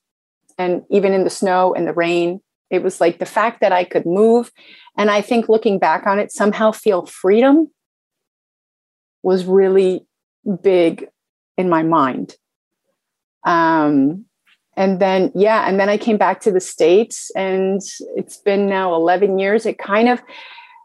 and 0.57 0.83
even 0.89 1.13
in 1.13 1.23
the 1.23 1.29
snow 1.29 1.73
and 1.73 1.87
the 1.87 1.93
rain 1.93 2.41
it 2.69 2.83
was 2.83 2.99
like 2.99 3.19
the 3.19 3.25
fact 3.25 3.61
that 3.61 3.71
i 3.71 3.83
could 3.83 4.05
move 4.05 4.51
and 4.97 5.09
i 5.09 5.21
think 5.21 5.49
looking 5.49 5.79
back 5.79 6.05
on 6.05 6.19
it 6.19 6.31
somehow 6.31 6.71
feel 6.71 7.05
freedom 7.05 7.69
was 9.23 9.45
really 9.45 10.05
big 10.61 11.07
in 11.57 11.69
my 11.69 11.83
mind 11.83 12.35
um, 13.43 14.25
and 14.77 15.01
then 15.01 15.31
yeah 15.35 15.67
and 15.67 15.79
then 15.79 15.89
i 15.89 15.97
came 15.97 16.17
back 16.17 16.39
to 16.39 16.51
the 16.51 16.61
states 16.61 17.29
and 17.35 17.81
it's 18.15 18.37
been 18.37 18.67
now 18.67 18.95
11 18.95 19.37
years 19.37 19.65
it 19.65 19.77
kind 19.77 20.07
of 20.07 20.21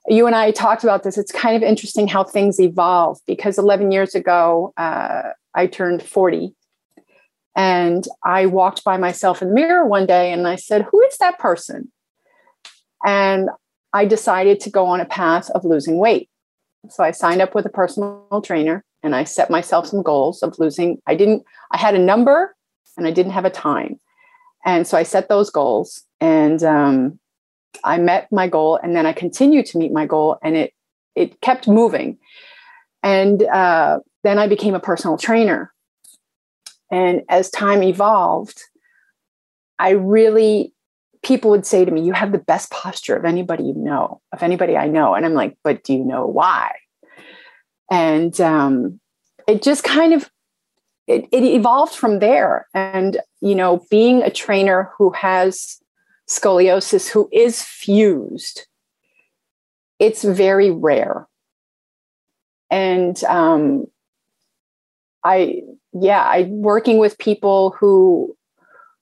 you 0.08 0.26
and 0.26 0.34
i 0.34 0.50
talked 0.50 0.82
about 0.82 1.04
this 1.04 1.16
it's 1.16 1.30
kind 1.30 1.54
of 1.54 1.62
interesting 1.62 2.08
how 2.08 2.24
things 2.24 2.58
evolve 2.58 3.18
because 3.26 3.58
11 3.58 3.92
years 3.92 4.14
ago 4.16 4.72
uh, 4.76 5.22
i 5.54 5.66
turned 5.66 6.02
40 6.02 6.54
and 7.54 8.04
I 8.24 8.46
walked 8.46 8.84
by 8.84 8.96
myself 8.96 9.42
in 9.42 9.48
the 9.48 9.54
mirror 9.54 9.86
one 9.86 10.06
day 10.06 10.32
and 10.32 10.46
I 10.48 10.56
said, 10.56 10.86
Who 10.90 11.00
is 11.02 11.18
that 11.18 11.38
person? 11.38 11.92
And 13.04 13.50
I 13.92 14.06
decided 14.06 14.60
to 14.60 14.70
go 14.70 14.86
on 14.86 15.00
a 15.00 15.04
path 15.04 15.50
of 15.50 15.64
losing 15.64 15.98
weight. 15.98 16.30
So 16.88 17.04
I 17.04 17.10
signed 17.10 17.42
up 17.42 17.54
with 17.54 17.66
a 17.66 17.70
personal 17.70 18.42
trainer 18.42 18.84
and 19.02 19.14
I 19.14 19.24
set 19.24 19.50
myself 19.50 19.86
some 19.86 20.02
goals 20.02 20.42
of 20.42 20.58
losing. 20.58 20.98
I 21.06 21.14
didn't, 21.14 21.42
I 21.70 21.76
had 21.76 21.94
a 21.94 21.98
number 21.98 22.56
and 22.96 23.06
I 23.06 23.10
didn't 23.10 23.32
have 23.32 23.44
a 23.44 23.50
time. 23.50 24.00
And 24.64 24.86
so 24.86 24.96
I 24.96 25.02
set 25.02 25.28
those 25.28 25.50
goals 25.50 26.04
and 26.20 26.62
um, 26.62 27.18
I 27.84 27.98
met 27.98 28.28
my 28.30 28.48
goal 28.48 28.78
and 28.82 28.94
then 28.94 29.06
I 29.06 29.12
continued 29.12 29.66
to 29.66 29.78
meet 29.78 29.92
my 29.92 30.06
goal 30.06 30.38
and 30.42 30.56
it, 30.56 30.72
it 31.14 31.40
kept 31.40 31.66
moving. 31.66 32.18
And 33.02 33.42
uh, 33.42 33.98
then 34.22 34.38
I 34.38 34.46
became 34.46 34.74
a 34.74 34.80
personal 34.80 35.16
trainer 35.16 35.72
and 36.92 37.22
as 37.30 37.50
time 37.50 37.82
evolved, 37.82 38.60
I 39.78 39.90
really, 39.92 40.74
people 41.22 41.50
would 41.50 41.66
say 41.66 41.86
to 41.86 41.90
me, 41.90 42.02
You 42.02 42.12
have 42.12 42.30
the 42.30 42.38
best 42.38 42.70
posture 42.70 43.16
of 43.16 43.24
anybody 43.24 43.64
you 43.64 43.74
know, 43.74 44.20
of 44.30 44.42
anybody 44.42 44.76
I 44.76 44.86
know. 44.88 45.14
And 45.14 45.24
I'm 45.24 45.32
like, 45.32 45.56
But 45.64 45.82
do 45.82 45.94
you 45.94 46.04
know 46.04 46.26
why? 46.26 46.72
And 47.90 48.38
um, 48.42 49.00
it 49.48 49.62
just 49.62 49.82
kind 49.82 50.12
of, 50.12 50.30
it, 51.06 51.26
it 51.32 51.44
evolved 51.44 51.94
from 51.94 52.18
there. 52.18 52.66
And, 52.74 53.18
you 53.40 53.54
know, 53.54 53.84
being 53.90 54.22
a 54.22 54.30
trainer 54.30 54.90
who 54.96 55.10
has 55.10 55.80
scoliosis, 56.28 57.08
who 57.08 57.28
is 57.32 57.62
fused, 57.62 58.66
it's 59.98 60.24
very 60.24 60.70
rare. 60.70 61.28
And 62.70 63.22
um, 63.24 63.86
I 65.24 65.62
yeah, 65.92 66.22
I 66.22 66.44
working 66.48 66.98
with 66.98 67.18
people 67.18 67.76
who 67.78 68.36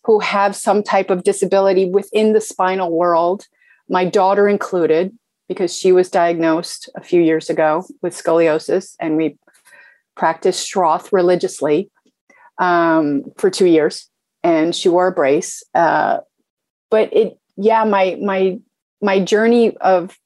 who 0.04 0.18
have 0.20 0.56
some 0.56 0.82
type 0.82 1.10
of 1.10 1.24
disability 1.24 1.84
within 1.88 2.32
the 2.32 2.40
spinal 2.40 2.90
world, 2.90 3.46
my 3.88 4.04
daughter 4.04 4.48
included, 4.48 5.16
because 5.48 5.76
she 5.76 5.92
was 5.92 6.10
diagnosed 6.10 6.88
a 6.96 7.02
few 7.02 7.20
years 7.22 7.48
ago 7.48 7.86
with 8.02 8.14
scoliosis, 8.14 8.96
and 8.98 9.16
we 9.16 9.38
practiced 10.20 10.72
Schroth 10.72 11.12
religiously 11.12 11.90
um, 12.58 13.24
for 13.36 13.50
two 13.50 13.66
years, 13.66 14.08
and 14.44 14.74
she 14.74 14.88
wore 14.88 15.08
a 15.08 15.12
brace. 15.12 15.64
Uh, 15.74 16.18
but 16.90 17.12
it, 17.12 17.38
yeah, 17.56 17.82
my 17.82 18.16
my 18.22 18.60
my 19.02 19.18
journey 19.18 19.76
of 19.78 20.16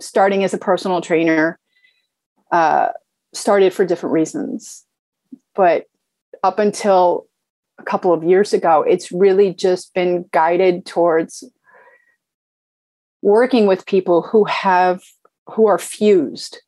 starting 0.00 0.44
as 0.44 0.54
a 0.54 0.58
personal 0.58 1.00
trainer 1.00 1.58
uh, 2.52 2.88
started 3.32 3.72
for 3.72 3.84
different 3.84 4.12
reasons 4.12 4.86
but 5.56 5.86
up 6.44 6.58
until 6.60 7.26
a 7.78 7.82
couple 7.82 8.12
of 8.12 8.22
years 8.22 8.52
ago, 8.52 8.82
it's 8.82 9.10
really 9.10 9.52
just 9.52 9.92
been 9.94 10.26
guided 10.32 10.86
towards 10.86 11.42
working 13.22 13.66
with 13.66 13.86
people 13.86 14.22
who 14.22 14.44
have 14.44 15.02
who 15.46 15.66
are 15.66 15.78
fused 15.78 16.60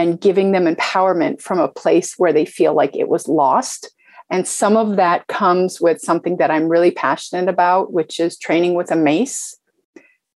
and 0.00 0.18
giving 0.18 0.52
them 0.52 0.64
empowerment 0.64 1.42
from 1.42 1.58
a 1.58 1.68
place 1.68 2.14
where 2.16 2.32
they 2.32 2.46
feel 2.46 2.72
like 2.72 2.96
it 2.96 3.08
was 3.08 3.28
lost. 3.28 3.94
And 4.30 4.48
some 4.48 4.76
of 4.76 4.96
that 4.96 5.26
comes 5.26 5.78
with 5.80 6.00
something 6.00 6.38
that 6.38 6.50
i'm 6.50 6.68
really 6.68 6.90
passionate 6.90 7.48
about 7.48 7.92
which 7.92 8.20
is 8.20 8.38
training 8.38 8.74
with 8.74 8.90
a 8.90 8.96
mace 8.96 9.56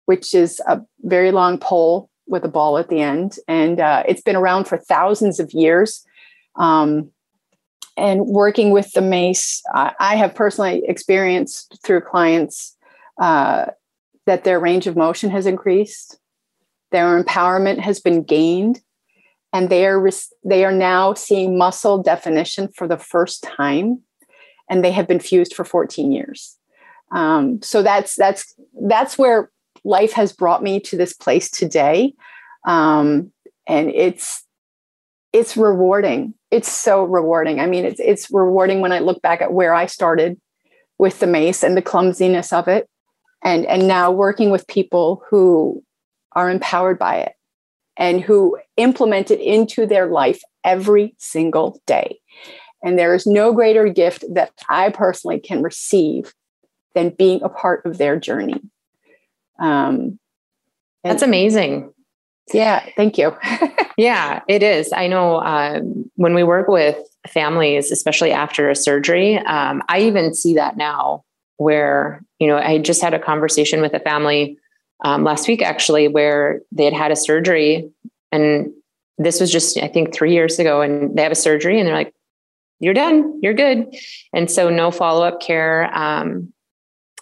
which 0.06 0.34
is 0.34 0.60
a 0.66 0.80
very 1.02 1.30
long 1.30 1.58
pole 1.58 2.10
with 2.26 2.44
a 2.44 2.48
ball 2.48 2.76
at 2.78 2.88
the 2.88 3.00
end. 3.00 3.36
And 3.46 3.78
uh, 3.78 4.02
it's 4.08 4.22
been 4.22 4.36
around 4.36 4.64
for 4.64 4.78
thousands 4.78 5.38
of 5.38 5.52
years. 5.52 6.04
Um, 6.56 7.10
and 7.96 8.26
working 8.26 8.70
with 8.70 8.90
the 8.92 9.00
mace 9.00 9.62
I, 9.74 9.92
I 10.00 10.16
have 10.16 10.34
personally 10.34 10.82
experienced 10.88 11.78
through 11.84 12.00
clients 12.00 12.76
uh, 13.20 13.66
that 14.26 14.44
their 14.44 14.58
range 14.58 14.86
of 14.86 14.96
motion 14.96 15.30
has 15.30 15.46
increased 15.46 16.18
their 16.90 17.22
empowerment 17.22 17.78
has 17.78 18.00
been 18.00 18.22
gained 18.22 18.80
and 19.52 19.68
they 19.68 19.86
are 19.86 20.08
they 20.44 20.64
are 20.64 20.72
now 20.72 21.14
seeing 21.14 21.58
muscle 21.58 22.02
definition 22.02 22.68
for 22.74 22.88
the 22.88 22.98
first 22.98 23.42
time 23.42 24.02
and 24.68 24.84
they 24.84 24.92
have 24.92 25.06
been 25.06 25.20
fused 25.20 25.54
for 25.54 25.64
14 25.64 26.12
years. 26.12 26.56
Um, 27.10 27.60
so 27.60 27.82
that's 27.82 28.16
that's 28.16 28.54
that's 28.86 29.18
where 29.18 29.50
life 29.84 30.12
has 30.12 30.32
brought 30.32 30.62
me 30.62 30.80
to 30.80 30.96
this 30.96 31.12
place 31.12 31.50
today. 31.50 32.14
Um, 32.66 33.32
and 33.66 33.90
it's 33.90 34.44
it's 35.32 35.56
rewarding. 35.56 36.34
It's 36.50 36.70
so 36.70 37.04
rewarding. 37.04 37.60
I 37.60 37.66
mean 37.66 37.84
it's 37.84 38.00
it's 38.00 38.28
rewarding 38.30 38.80
when 38.80 38.92
i 38.92 39.00
look 39.00 39.20
back 39.22 39.42
at 39.42 39.52
where 39.52 39.74
i 39.74 39.86
started 39.86 40.40
with 40.98 41.20
the 41.20 41.26
mace 41.26 41.62
and 41.62 41.76
the 41.76 41.82
clumsiness 41.82 42.52
of 42.52 42.68
it. 42.68 42.88
And 43.42 43.66
and 43.66 43.86
now 43.86 44.10
working 44.10 44.50
with 44.50 44.66
people 44.66 45.22
who 45.28 45.82
are 46.34 46.48
empowered 46.48 46.98
by 46.98 47.16
it 47.16 47.32
and 47.96 48.20
who 48.20 48.58
implement 48.76 49.30
it 49.30 49.40
into 49.40 49.86
their 49.86 50.06
life 50.06 50.40
every 50.64 51.14
single 51.18 51.80
day. 51.86 52.18
And 52.82 52.98
there 52.98 53.14
is 53.14 53.26
no 53.26 53.52
greater 53.52 53.88
gift 53.88 54.24
that 54.32 54.52
I 54.68 54.90
personally 54.90 55.38
can 55.38 55.62
receive 55.62 56.34
than 56.94 57.10
being 57.10 57.42
a 57.42 57.48
part 57.48 57.86
of 57.86 57.98
their 57.98 58.18
journey. 58.18 58.60
Um, 59.58 60.18
That's 61.04 61.22
amazing. 61.22 61.92
Yeah, 62.52 62.84
thank 62.96 63.18
you. 63.18 63.36
yeah, 63.96 64.40
it 64.48 64.62
is. 64.62 64.92
I 64.92 65.06
know 65.06 65.40
um, 65.40 66.10
when 66.16 66.34
we 66.34 66.42
work 66.42 66.68
with 66.68 66.98
families, 67.28 67.92
especially 67.92 68.32
after 68.32 68.68
a 68.68 68.76
surgery, 68.76 69.38
um, 69.38 69.82
I 69.88 70.00
even 70.00 70.34
see 70.34 70.54
that 70.54 70.76
now 70.76 71.24
where, 71.56 72.22
you 72.40 72.48
know, 72.48 72.56
I 72.56 72.78
just 72.78 73.00
had 73.00 73.14
a 73.14 73.18
conversation 73.18 73.80
with 73.80 73.94
a 73.94 74.00
family 74.00 74.58
um, 75.02 75.24
last 75.24 75.48
week 75.48 75.62
actually 75.62 76.08
where 76.08 76.62
they 76.72 76.84
had 76.84 76.94
had 76.94 77.12
a 77.12 77.16
surgery. 77.16 77.90
And 78.30 78.72
this 79.18 79.40
was 79.40 79.52
just 79.52 79.76
i 79.78 79.88
think 79.88 80.14
three 80.14 80.32
years 80.32 80.58
ago 80.58 80.80
and 80.80 81.16
they 81.16 81.22
have 81.22 81.32
a 81.32 81.36
surgery 81.36 81.78
and 81.78 81.86
they're 81.86 81.94
like 81.94 82.14
you're 82.80 82.94
done. 82.94 83.38
You're 83.40 83.54
good. 83.54 83.94
And 84.32 84.50
so 84.50 84.68
no 84.68 84.90
follow-up 84.90 85.40
care. 85.40 85.96
Um, 85.96 86.52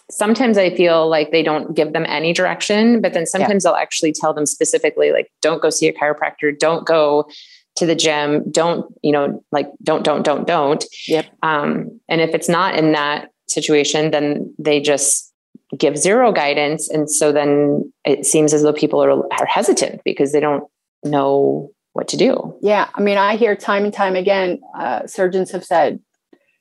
sometimes 0.09 0.57
i 0.57 0.69
feel 0.75 1.07
like 1.07 1.31
they 1.31 1.43
don't 1.43 1.73
give 1.73 1.93
them 1.93 2.05
any 2.09 2.33
direction 2.33 2.99
but 2.99 3.13
then 3.13 3.25
sometimes 3.25 3.63
yeah. 3.63 3.71
they'll 3.71 3.79
actually 3.79 4.11
tell 4.11 4.33
them 4.33 4.45
specifically 4.45 5.13
like 5.13 5.31
don't 5.41 5.61
go 5.61 5.69
see 5.69 5.87
a 5.87 5.93
chiropractor. 5.93 6.57
Don't 6.57 6.85
go 6.85 7.29
to 7.77 7.85
the 7.85 7.95
gym. 7.95 8.49
Don't 8.51 8.93
you 9.03 9.11
know 9.11 9.43
like 9.51 9.69
don't 9.83 10.03
don't 10.03 10.23
don't 10.23 10.47
don't. 10.47 10.83
Yep. 11.07 11.27
Um, 11.43 11.99
and 12.09 12.19
if 12.19 12.33
it's 12.33 12.49
not 12.49 12.75
in 12.75 12.91
that 12.93 13.29
situation 13.47 14.11
then 14.11 14.53
they 14.57 14.79
just 14.79 15.30
give 15.77 15.97
zero 15.97 16.31
guidance. 16.31 16.89
And 16.89 17.09
so 17.09 17.31
then 17.31 17.91
it 18.05 18.25
seems 18.25 18.53
as 18.53 18.63
though 18.63 18.73
people 18.73 19.03
are, 19.03 19.11
are 19.11 19.45
hesitant 19.45 20.01
because 20.03 20.31
they 20.31 20.39
don't 20.39 20.63
know 21.03 21.71
what 21.93 22.07
to 22.09 22.17
do. 22.17 22.57
Yeah. 22.61 22.89
I 22.93 23.01
mean, 23.01 23.17
I 23.17 23.35
hear 23.35 23.55
time 23.55 23.83
and 23.83 23.93
time 23.93 24.15
again, 24.15 24.59
uh, 24.77 25.07
surgeons 25.07 25.51
have 25.51 25.65
said, 25.65 25.99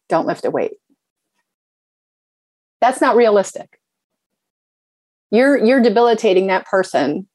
don't 0.09 0.27
lift 0.27 0.45
a 0.45 0.51
weight. 0.51 0.73
That's 2.81 3.01
not 3.01 3.17
realistic. 3.17 3.79
You're, 5.31 5.57
you're 5.57 5.83
debilitating 5.83 6.49
that 6.49 6.67
person 6.67 7.29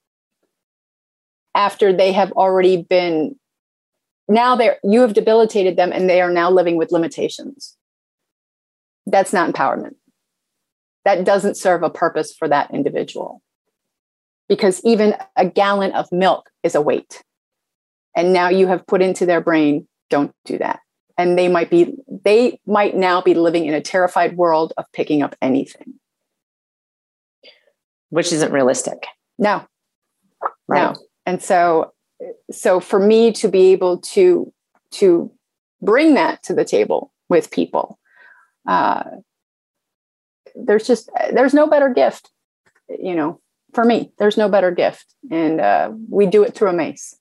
after 1.56 1.94
they 1.94 2.12
have 2.12 2.32
already 2.34 2.84
been 2.84 3.36
now 4.28 4.56
they're 4.56 4.78
you 4.84 5.02
have 5.02 5.14
debilitated 5.14 5.78
them 5.78 5.92
and 5.92 6.10
they 6.10 6.22
are 6.22 6.32
now 6.32 6.52
living 6.52 6.78
with 6.78 6.92
limitations 6.92 7.78
that's 9.06 9.32
not 9.32 9.52
empowerment 9.52 9.96
that 11.06 11.24
doesn't 11.24 11.58
serve 11.58 11.84
a 11.84 11.90
purpose 11.90 12.34
for 12.38 12.48
that 12.48 12.74
individual. 12.74 13.42
Because 14.48 14.82
even 14.84 15.16
a 15.36 15.46
gallon 15.48 15.92
of 15.94 16.12
milk 16.12 16.50
is 16.64 16.76
a 16.76 16.82
weight. 16.82 17.24
And 18.16 18.34
now 18.34 18.50
you 18.50 18.68
have 18.68 18.86
put 18.86 19.02
into 19.02 19.26
their 19.26 19.42
brain, 19.42 19.88
don't 20.10 20.32
do 20.46 20.58
that. 20.58 20.80
And 21.18 21.38
they 21.38 21.48
might 21.48 21.70
be, 21.70 21.96
they 22.08 22.60
might 22.66 22.96
now 22.96 23.22
be 23.22 23.34
living 23.34 23.66
in 23.66 23.74
a 23.74 23.82
terrified 23.82 24.36
world 24.36 24.74
of 24.78 24.86
picking 24.94 25.24
up 25.24 25.36
anything. 25.42 25.96
Which 28.10 28.32
isn't 28.32 28.52
realistic. 28.52 29.06
No. 29.40 29.66
Right. 30.68 30.94
No. 30.94 30.96
And 31.26 31.42
so 31.42 31.94
so 32.52 32.80
for 32.80 33.00
me 33.00 33.32
to 33.34 33.48
be 33.48 33.72
able 33.72 34.00
to 34.00 34.52
to 34.92 35.32
bring 35.82 36.14
that 36.14 36.42
to 36.44 36.54
the 36.54 36.66
table 36.66 37.12
with 37.30 37.52
people 37.52 38.00
uh, 38.68 39.04
there's 40.56 40.88
just 40.88 41.10
there's 41.32 41.54
no 41.54 41.68
better 41.68 41.90
gift 41.90 42.32
you 42.90 43.16
know 43.16 43.40
for 43.74 43.84
me 43.84 44.12
there's 44.18 44.38
no 44.38 44.50
better 44.50 44.72
gift. 44.72 45.06
And 45.30 45.60
uh, 45.60 45.92
we 46.10 46.26
do 46.26 46.44
it 46.44 46.56
through 46.56 46.70
a 46.70 46.74
mace 46.74 47.16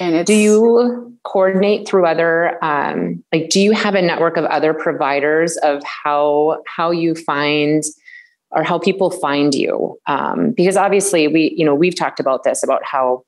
and 0.00 0.26
do 0.26 0.34
you 0.34 1.16
coordinate 1.24 1.86
through 1.86 2.06
other 2.06 2.62
um, 2.64 3.22
like 3.32 3.50
do 3.50 3.60
you 3.60 3.72
have 3.72 3.94
a 3.94 4.02
network 4.02 4.36
of 4.36 4.44
other 4.46 4.74
providers 4.74 5.56
of 5.58 5.82
how 5.84 6.62
how 6.66 6.90
you 6.90 7.14
find 7.14 7.84
or 8.50 8.62
how 8.62 8.78
people 8.78 9.10
find 9.10 9.54
you? 9.54 9.98
Um, 10.06 10.52
because 10.56 10.76
obviously 10.76 11.28
we 11.28 11.54
you 11.56 11.64
know 11.64 11.74
we've 11.74 11.96
talked 11.96 12.20
about 12.20 12.42
this 12.42 12.62
about 12.62 12.84
how 12.84 13.22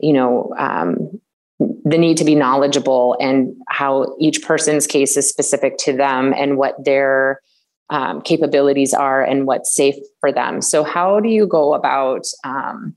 you 0.00 0.12
know 0.12 0.52
um, 0.58 1.18
the 1.58 1.98
need 1.98 2.18
to 2.18 2.24
be 2.24 2.34
knowledgeable 2.34 3.16
and 3.18 3.54
how 3.68 4.14
each 4.20 4.42
person's 4.42 4.86
case 4.86 5.16
is 5.16 5.28
specific 5.28 5.78
to 5.78 5.96
them 5.96 6.34
and 6.36 6.58
what 6.58 6.74
their 6.84 7.40
um, 7.92 8.22
capabilities 8.22 8.94
are 8.94 9.22
and 9.22 9.46
what's 9.46 9.72
safe 9.72 9.96
for 10.18 10.32
them. 10.32 10.62
So, 10.62 10.82
how 10.82 11.20
do 11.20 11.28
you 11.28 11.46
go 11.46 11.74
about 11.74 12.26
um, 12.42 12.96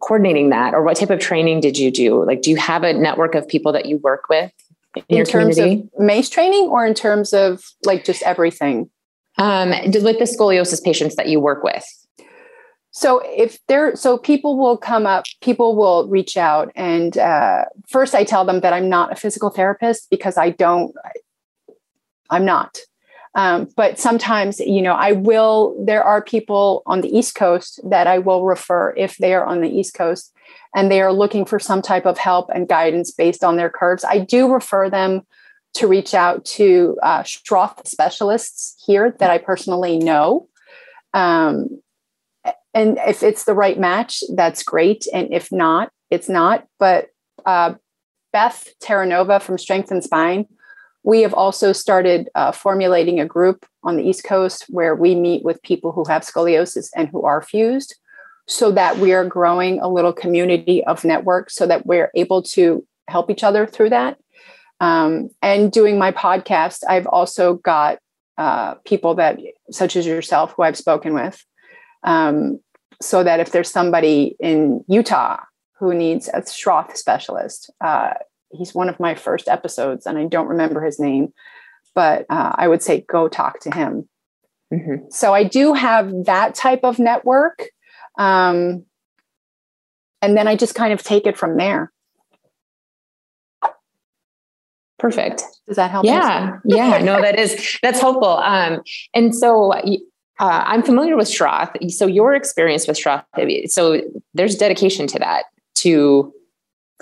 coordinating 0.00 0.50
that, 0.50 0.74
or 0.74 0.82
what 0.82 0.96
type 0.96 1.10
of 1.10 1.20
training 1.20 1.60
did 1.60 1.78
you 1.78 1.92
do? 1.92 2.24
Like, 2.24 2.42
do 2.42 2.50
you 2.50 2.56
have 2.56 2.82
a 2.82 2.92
network 2.92 3.36
of 3.36 3.46
people 3.46 3.72
that 3.72 3.86
you 3.86 3.98
work 3.98 4.24
with 4.28 4.50
in, 5.08 5.18
in 5.18 5.24
terms 5.24 5.56
community? 5.56 5.88
of 5.94 6.00
MACE 6.04 6.30
training, 6.30 6.64
or 6.64 6.84
in 6.84 6.94
terms 6.94 7.32
of 7.32 7.62
like 7.84 8.04
just 8.04 8.24
everything? 8.24 8.90
Um, 9.38 9.70
with 9.70 10.18
the 10.18 10.24
scoliosis 10.24 10.82
patients 10.82 11.14
that 11.14 11.28
you 11.28 11.38
work 11.38 11.62
with. 11.62 11.84
So 12.90 13.22
if 13.24 13.64
there, 13.68 13.94
so 13.94 14.18
people 14.18 14.58
will 14.58 14.76
come 14.76 15.06
up, 15.06 15.26
people 15.42 15.76
will 15.76 16.08
reach 16.08 16.36
out, 16.36 16.72
and 16.74 17.16
uh, 17.16 17.66
first 17.88 18.16
I 18.16 18.24
tell 18.24 18.44
them 18.44 18.60
that 18.60 18.72
I'm 18.72 18.88
not 18.88 19.12
a 19.12 19.14
physical 19.14 19.50
therapist 19.50 20.10
because 20.10 20.36
I 20.36 20.50
don't, 20.50 20.92
I'm 22.30 22.44
not. 22.44 22.80
Um, 23.34 23.68
but 23.76 23.98
sometimes, 23.98 24.58
you 24.60 24.82
know, 24.82 24.94
I 24.94 25.12
will, 25.12 25.76
there 25.84 26.02
are 26.02 26.22
people 26.22 26.82
on 26.86 27.00
the 27.02 27.16
East 27.16 27.34
Coast 27.34 27.80
that 27.88 28.06
I 28.06 28.18
will 28.18 28.44
refer 28.44 28.94
if 28.96 29.16
they 29.18 29.34
are 29.34 29.44
on 29.44 29.60
the 29.60 29.68
East 29.68 29.94
Coast 29.94 30.32
and 30.74 30.90
they 30.90 31.00
are 31.00 31.12
looking 31.12 31.44
for 31.44 31.58
some 31.58 31.82
type 31.82 32.06
of 32.06 32.18
help 32.18 32.50
and 32.54 32.68
guidance 32.68 33.10
based 33.10 33.44
on 33.44 33.56
their 33.56 33.70
curves. 33.70 34.04
I 34.04 34.18
do 34.18 34.52
refer 34.52 34.90
them 34.90 35.22
to 35.74 35.86
reach 35.86 36.14
out 36.14 36.44
to 36.44 36.98
uh, 37.02 37.22
Schroth 37.22 37.86
specialists 37.86 38.82
here 38.86 39.14
that 39.18 39.30
I 39.30 39.38
personally 39.38 39.98
know. 39.98 40.48
Um, 41.14 41.80
and 42.74 42.98
if 43.06 43.22
it's 43.22 43.44
the 43.44 43.54
right 43.54 43.78
match, 43.78 44.22
that's 44.34 44.62
great. 44.62 45.06
And 45.12 45.32
if 45.32 45.52
not, 45.52 45.90
it's 46.10 46.28
not. 46.28 46.66
But 46.78 47.08
uh, 47.46 47.74
Beth 48.32 48.68
Terranova 48.82 49.40
from 49.40 49.58
Strength 49.58 49.90
and 49.90 50.04
Spine 50.04 50.46
we 51.02 51.22
have 51.22 51.34
also 51.34 51.72
started 51.72 52.28
uh, 52.34 52.52
formulating 52.52 53.20
a 53.20 53.26
group 53.26 53.66
on 53.82 53.96
the 53.96 54.02
East 54.02 54.24
Coast 54.24 54.66
where 54.68 54.94
we 54.94 55.14
meet 55.14 55.44
with 55.44 55.62
people 55.62 55.92
who 55.92 56.04
have 56.08 56.22
scoliosis 56.22 56.88
and 56.94 57.08
who 57.08 57.22
are 57.22 57.40
fused 57.40 57.96
so 58.46 58.70
that 58.72 58.98
we 58.98 59.12
are 59.12 59.24
growing 59.24 59.78
a 59.80 59.88
little 59.88 60.12
community 60.12 60.84
of 60.84 61.04
networks 61.04 61.54
so 61.54 61.66
that 61.66 61.86
we're 61.86 62.10
able 62.14 62.42
to 62.42 62.84
help 63.06 63.30
each 63.30 63.44
other 63.44 63.66
through 63.66 63.90
that. 63.90 64.18
Um, 64.80 65.30
and 65.42 65.70
doing 65.72 65.98
my 65.98 66.12
podcast, 66.12 66.82
I've 66.88 67.06
also 67.06 67.54
got 67.54 67.98
uh, 68.36 68.74
people 68.86 69.16
that, 69.16 69.38
such 69.70 69.96
as 69.96 70.06
yourself, 70.06 70.54
who 70.56 70.62
I've 70.62 70.76
spoken 70.76 71.12
with, 71.14 71.44
um, 72.04 72.60
so 73.02 73.22
that 73.22 73.40
if 73.40 73.52
there's 73.52 73.70
somebody 73.70 74.36
in 74.40 74.84
Utah 74.88 75.38
who 75.78 75.94
needs 75.94 76.28
a 76.28 76.40
Schroth 76.40 76.96
specialist, 76.96 77.70
uh, 77.80 78.14
he's 78.50 78.74
one 78.74 78.88
of 78.88 79.00
my 79.00 79.14
first 79.14 79.48
episodes 79.48 80.06
and 80.06 80.18
I 80.18 80.24
don't 80.24 80.48
remember 80.48 80.82
his 80.82 80.98
name, 80.98 81.32
but 81.94 82.26
uh, 82.30 82.52
I 82.54 82.68
would 82.68 82.82
say 82.82 83.04
go 83.08 83.28
talk 83.28 83.60
to 83.60 83.74
him. 83.74 84.08
Mm-hmm. 84.72 85.10
So 85.10 85.34
I 85.34 85.44
do 85.44 85.72
have 85.74 86.12
that 86.24 86.54
type 86.54 86.80
of 86.82 86.98
network. 86.98 87.70
Um, 88.18 88.84
and 90.20 90.36
then 90.36 90.48
I 90.48 90.56
just 90.56 90.74
kind 90.74 90.92
of 90.92 91.02
take 91.02 91.26
it 91.26 91.36
from 91.36 91.56
there. 91.56 91.92
Perfect. 94.98 95.44
Does 95.68 95.76
that 95.76 95.90
help? 95.90 96.04
Yeah. 96.04 96.58
yeah. 96.64 96.98
No, 96.98 97.20
that 97.20 97.38
is, 97.38 97.78
that's 97.82 98.00
helpful. 98.00 98.38
Um, 98.38 98.80
and 99.14 99.32
so 99.32 99.72
uh, 99.72 99.80
I'm 100.38 100.82
familiar 100.82 101.16
with 101.16 101.28
Schroth. 101.28 101.90
So 101.92 102.06
your 102.06 102.34
experience 102.34 102.88
with 102.88 102.98
Schroth, 102.98 103.24
so 103.70 104.00
there's 104.34 104.56
dedication 104.56 105.06
to 105.08 105.18
that, 105.20 105.44
to 105.76 106.32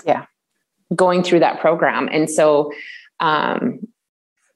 yeah, 0.05 0.25
going 0.95 1.23
through 1.23 1.39
that 1.39 1.59
program. 1.59 2.09
And 2.11 2.29
so, 2.29 2.71
um, 3.19 3.79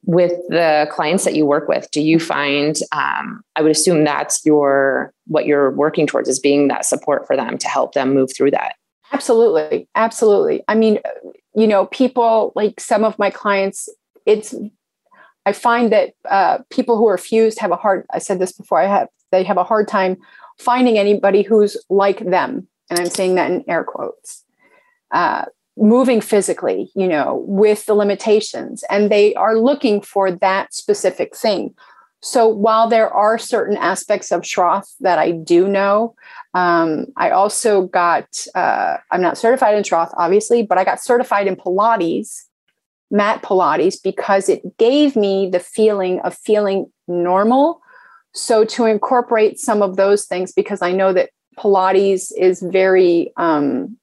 with 0.03 0.31
the 0.49 0.87
clients 0.91 1.25
that 1.25 1.35
you 1.35 1.45
work 1.45 1.67
with, 1.67 1.89
do 1.91 2.01
you 2.01 2.19
find, 2.19 2.75
um, 2.91 3.43
I 3.55 3.61
would 3.61 3.71
assume 3.71 4.03
that's 4.03 4.43
your, 4.45 5.13
what 5.27 5.45
you're 5.45 5.71
working 5.71 6.07
towards 6.07 6.27
is 6.27 6.39
being 6.39 6.69
that 6.69 6.85
support 6.85 7.27
for 7.27 7.35
them 7.35 7.57
to 7.59 7.67
help 7.67 7.93
them 7.93 8.13
move 8.13 8.31
through 8.35 8.51
that. 8.51 8.75
Absolutely. 9.13 9.87
Absolutely. 9.93 10.63
I 10.67 10.75
mean, 10.75 10.99
you 11.55 11.67
know, 11.67 11.85
people 11.87 12.51
like 12.55 12.79
some 12.79 13.03
of 13.03 13.19
my 13.19 13.29
clients, 13.29 13.89
it's, 14.25 14.55
I 15.45 15.53
find 15.53 15.91
that 15.91 16.13
uh, 16.29 16.59
people 16.69 16.97
who 16.97 17.07
are 17.07 17.17
fused 17.17 17.59
have 17.59 17.71
a 17.71 17.75
hard, 17.75 18.05
I 18.11 18.19
said 18.19 18.39
this 18.39 18.51
before, 18.51 18.79
I 18.79 18.87
have, 18.87 19.07
they 19.31 19.43
have 19.43 19.57
a 19.57 19.63
hard 19.63 19.87
time 19.87 20.17
finding 20.57 20.97
anybody 20.97 21.41
who's 21.41 21.77
like 21.89 22.19
them. 22.19 22.67
And 22.89 22.99
I'm 22.99 23.09
saying 23.09 23.35
that 23.35 23.51
in 23.51 23.63
air 23.67 23.83
quotes. 23.83 24.43
Uh, 25.11 25.45
moving 25.81 26.21
physically, 26.21 26.91
you 26.95 27.07
know, 27.07 27.43
with 27.47 27.85
the 27.87 27.95
limitations, 27.95 28.83
and 28.89 29.11
they 29.11 29.33
are 29.33 29.57
looking 29.57 29.99
for 29.99 30.31
that 30.31 30.73
specific 30.73 31.35
thing. 31.35 31.73
So 32.21 32.47
while 32.47 32.87
there 32.87 33.09
are 33.09 33.39
certain 33.39 33.77
aspects 33.77 34.31
of 34.31 34.41
Schroth 34.41 34.93
that 34.99 35.17
I 35.17 35.31
do 35.31 35.67
know, 35.67 36.13
um, 36.53 37.07
I 37.17 37.31
also 37.31 37.87
got, 37.87 38.27
uh, 38.53 38.97
I'm 39.09 39.23
not 39.23 39.39
certified 39.39 39.75
in 39.75 39.83
Schroth, 39.83 40.13
obviously, 40.15 40.61
but 40.61 40.77
I 40.77 40.83
got 40.83 41.01
certified 41.01 41.47
in 41.47 41.55
Pilates, 41.55 42.43
mat 43.09 43.41
Pilates, 43.41 43.95
because 44.01 44.49
it 44.49 44.77
gave 44.77 45.15
me 45.15 45.49
the 45.49 45.59
feeling 45.59 46.19
of 46.19 46.37
feeling 46.37 46.91
normal. 47.07 47.81
So 48.35 48.65
to 48.65 48.85
incorporate 48.85 49.59
some 49.59 49.81
of 49.81 49.95
those 49.95 50.25
things, 50.25 50.53
because 50.53 50.83
I 50.83 50.91
know 50.91 51.13
that 51.13 51.31
Pilates 51.57 52.31
is 52.37 52.61
very 52.61 53.33
um, 53.35 53.97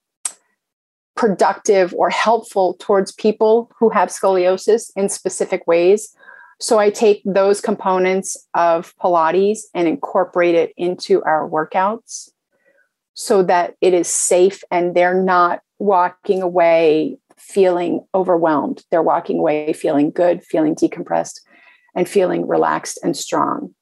productive 1.19 1.93
or 1.95 2.09
helpful 2.09 2.77
towards 2.79 3.11
people 3.11 3.71
who 3.77 3.91
have 3.91 4.09
scoliosis 4.09 4.93
in 4.95 5.09
specific 5.09 5.67
ways. 5.67 6.15
So 6.61 6.79
I 6.79 6.91
take 6.91 7.23
those 7.25 7.61
components 7.61 8.37
of 8.55 8.97
Pilates 8.99 9.63
and 9.75 9.89
incorporate 9.89 10.55
it 10.55 10.73
into 10.77 11.21
our 11.25 11.49
workouts 11.51 12.31
so 13.15 13.43
that 13.43 13.75
it 13.81 13.95
is 13.95 14.07
safe 14.07 14.63
and 14.71 14.95
they're 14.95 15.21
not 15.21 15.61
walking 15.81 16.41
away 16.41 17.19
feeling 17.37 18.07
overwhelmed. 18.15 18.85
They're 18.93 19.03
walking 19.03 19.41
away 19.41 19.73
feeling 19.73 20.13
good, 20.13 20.45
feeling 20.45 20.77
decompressed, 20.77 21.41
and 21.97 22.09
feeling 22.09 22.47
relaxed 22.47 23.01
and 23.03 23.17
strong. 23.17 23.75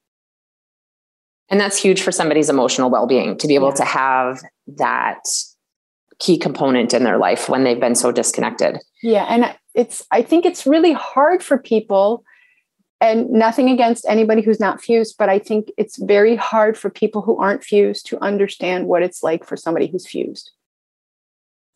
And 1.51 1.61
that's 1.61 1.81
huge 1.81 2.01
for 2.01 2.13
somebody's 2.13 2.49
emotional 2.49 2.89
well 2.89 3.07
being 3.07 3.37
to 3.39 3.47
be 3.47 3.57
able 3.57 3.69
yeah. 3.69 3.75
to 3.75 3.85
have 3.85 4.41
that 4.79 5.21
key 6.19 6.39
component 6.39 6.95
in 6.95 7.05
their 7.05 7.19
life 7.19 7.49
when 7.49 7.65
they've 7.65 7.81
been 7.81 7.95
so 7.95 8.11
disconnected. 8.11 8.79
Yeah. 9.03 9.27
And 9.29 9.55
it's, 9.75 10.05
I 10.11 10.23
think 10.23 10.47
it's 10.47 10.67
really 10.67 10.93
hard 10.93 11.43
for 11.43 11.59
people, 11.59 12.25
and 13.01 13.29
nothing 13.31 13.69
against 13.69 14.07
anybody 14.09 14.41
who's 14.41 14.61
not 14.61 14.81
fused, 14.81 15.17
but 15.19 15.29
I 15.29 15.39
think 15.39 15.71
it's 15.77 15.99
very 15.99 16.35
hard 16.35 16.79
for 16.79 16.89
people 16.89 17.21
who 17.21 17.37
aren't 17.39 17.63
fused 17.63 18.07
to 18.07 18.19
understand 18.25 18.87
what 18.87 19.03
it's 19.03 19.23
like 19.23 19.45
for 19.45 19.57
somebody 19.57 19.87
who's 19.87 20.07
fused. 20.07 20.51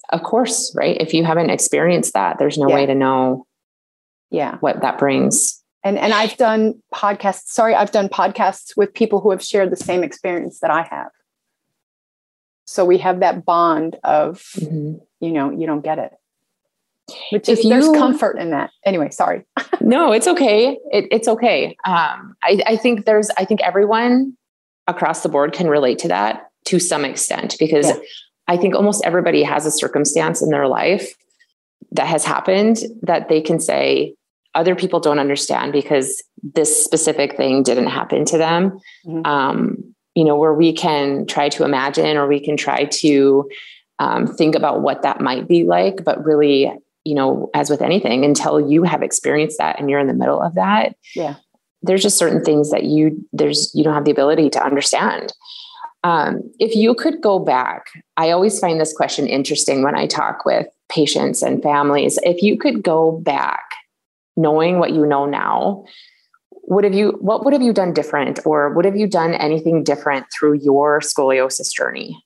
Of 0.09 0.23
course, 0.23 0.75
right? 0.75 0.97
If 0.99 1.13
you 1.13 1.25
haven't 1.25 1.51
experienced 1.51 2.15
that, 2.15 2.39
there's 2.39 2.57
no 2.57 2.69
yeah. 2.69 2.75
way 2.75 2.87
to 2.87 2.95
know 2.95 3.47
yeah 4.31 4.57
what 4.61 4.81
that 4.81 4.99
brings 4.99 5.63
and 5.85 5.99
and 5.99 6.13
i've 6.15 6.37
done 6.37 6.81
podcasts 6.95 7.47
sorry 7.47 7.75
i've 7.75 7.91
done 7.91 8.09
podcasts 8.09 8.77
with 8.77 8.95
people 8.95 9.21
who 9.21 9.31
have 9.31 9.43
shared 9.43 9.71
the 9.71 9.77
same 9.77 10.03
experience 10.03 10.61
that 10.61 10.71
i 10.71 10.83
have 10.83 11.11
so 12.71 12.85
we 12.85 12.99
have 12.99 13.19
that 13.19 13.45
bond 13.45 13.97
of 14.05 14.39
mm-hmm. 14.57 14.95
you 15.19 15.33
know 15.33 15.51
you 15.51 15.67
don't 15.67 15.83
get 15.83 15.99
it 15.99 16.13
which 17.33 17.49
if 17.49 17.59
is, 17.59 17.65
you, 17.65 17.71
there's 17.71 17.89
comfort 17.89 18.39
in 18.39 18.51
that 18.51 18.71
anyway 18.87 19.11
sorry 19.11 19.45
no 19.81 20.13
it's 20.13 20.29
okay 20.29 20.79
it, 20.93 21.07
it's 21.11 21.27
okay 21.27 21.77
um, 21.85 22.37
I, 22.43 22.63
I 22.67 22.77
think 22.77 23.07
there's 23.07 23.29
i 23.37 23.45
think 23.45 23.61
everyone 23.63 24.37
across 24.87 25.23
the 25.23 25.29
board 25.29 25.53
can 25.53 25.69
relate 25.69 25.99
to 26.01 26.09
that 26.09 26.51
to 26.67 26.79
some 26.79 27.05
extent 27.05 27.57
because 27.59 27.89
yeah. 27.89 27.97
i 28.47 28.57
think 28.57 28.77
almost 28.77 29.05
everybody 29.05 29.43
has 29.43 29.67
a 29.67 29.71
circumstance 29.71 30.41
in 30.41 30.51
their 30.51 30.69
life 30.69 31.15
that 31.91 32.07
has 32.07 32.25
happened 32.25 32.79
that 33.03 33.29
they 33.29 33.41
can 33.41 33.59
say 33.59 34.15
other 34.55 34.77
people 34.77 35.01
don't 35.01 35.19
understand 35.19 35.73
because 35.73 36.23
this 36.43 36.85
specific 36.85 37.37
thing 37.37 37.65
didn't 37.65 37.89
happen 37.89 38.25
to 38.25 38.39
them 38.39 38.79
mm-hmm. 39.05 39.27
um, 39.27 39.95
you 40.15 40.25
know, 40.25 40.37
where 40.37 40.55
we 40.55 40.73
can 40.73 41.27
try 41.27 41.49
to 41.51 41.65
imagine 41.65 42.17
or 42.17 42.27
we 42.27 42.41
can 42.41 42.57
try 42.57 42.85
to 42.85 43.49
um, 43.99 44.27
think 44.27 44.55
about 44.55 44.83
what 44.83 45.03
that 45.03 45.21
might 45.21 45.47
be 45.47 45.65
like. 45.65 46.05
But 46.05 46.25
really, 46.25 46.73
you 47.05 47.15
know, 47.15 47.51
as 47.55 47.71
with 47.71 47.83
anything, 47.83 48.25
until 48.25 48.61
you 48.61 48.83
have 48.83 49.03
experienced 49.03 49.59
that 49.59 49.79
and 49.79 49.89
you're 49.89 50.01
in 50.01 50.07
the 50.07 50.15
middle 50.15 50.43
of 50.43 50.55
that, 50.55 50.97
yeah, 51.15 51.37
there's 51.83 52.03
just 52.03 52.19
certain 52.19 52.45
things 52.45 52.71
that 52.71 52.85
you 52.85 53.25
there's 53.33 53.71
you 53.75 53.85
don't 53.85 53.95
have 53.95 54.05
the 54.05 54.11
ability 54.11 54.51
to 54.51 54.65
understand. 54.65 55.33
Um, 56.03 56.51
if 56.59 56.75
you 56.75 56.95
could 56.95 57.21
go 57.21 57.39
back, 57.39 57.87
I 58.17 58.31
always 58.31 58.59
find 58.59 58.81
this 58.81 58.93
question 58.93 59.27
interesting 59.27 59.83
when 59.83 59.95
I 59.95 60.07
talk 60.07 60.47
with 60.47 60.67
patients 60.91 61.43
and 61.43 61.63
families. 61.63 62.19
If 62.23 62.43
you 62.43 62.57
could 62.57 62.83
go 62.83 63.13
back, 63.13 63.65
knowing 64.37 64.79
what 64.79 64.93
you 64.93 65.05
know 65.05 65.27
now, 65.27 65.85
what 66.71 66.85
have 66.85 66.95
you 66.95 67.19
what 67.21 67.45
would 67.45 67.53
have 67.53 67.63
you 67.63 67.73
done 67.73 67.93
different 67.93 68.39
or 68.47 68.73
would 68.75 68.85
have 68.85 68.97
you 68.97 69.09
done 69.09 69.35
anything 69.35 69.83
different 69.83 70.27
through 70.33 70.53
your 70.53 71.01
scoliosis 71.01 71.75
journey? 71.75 72.25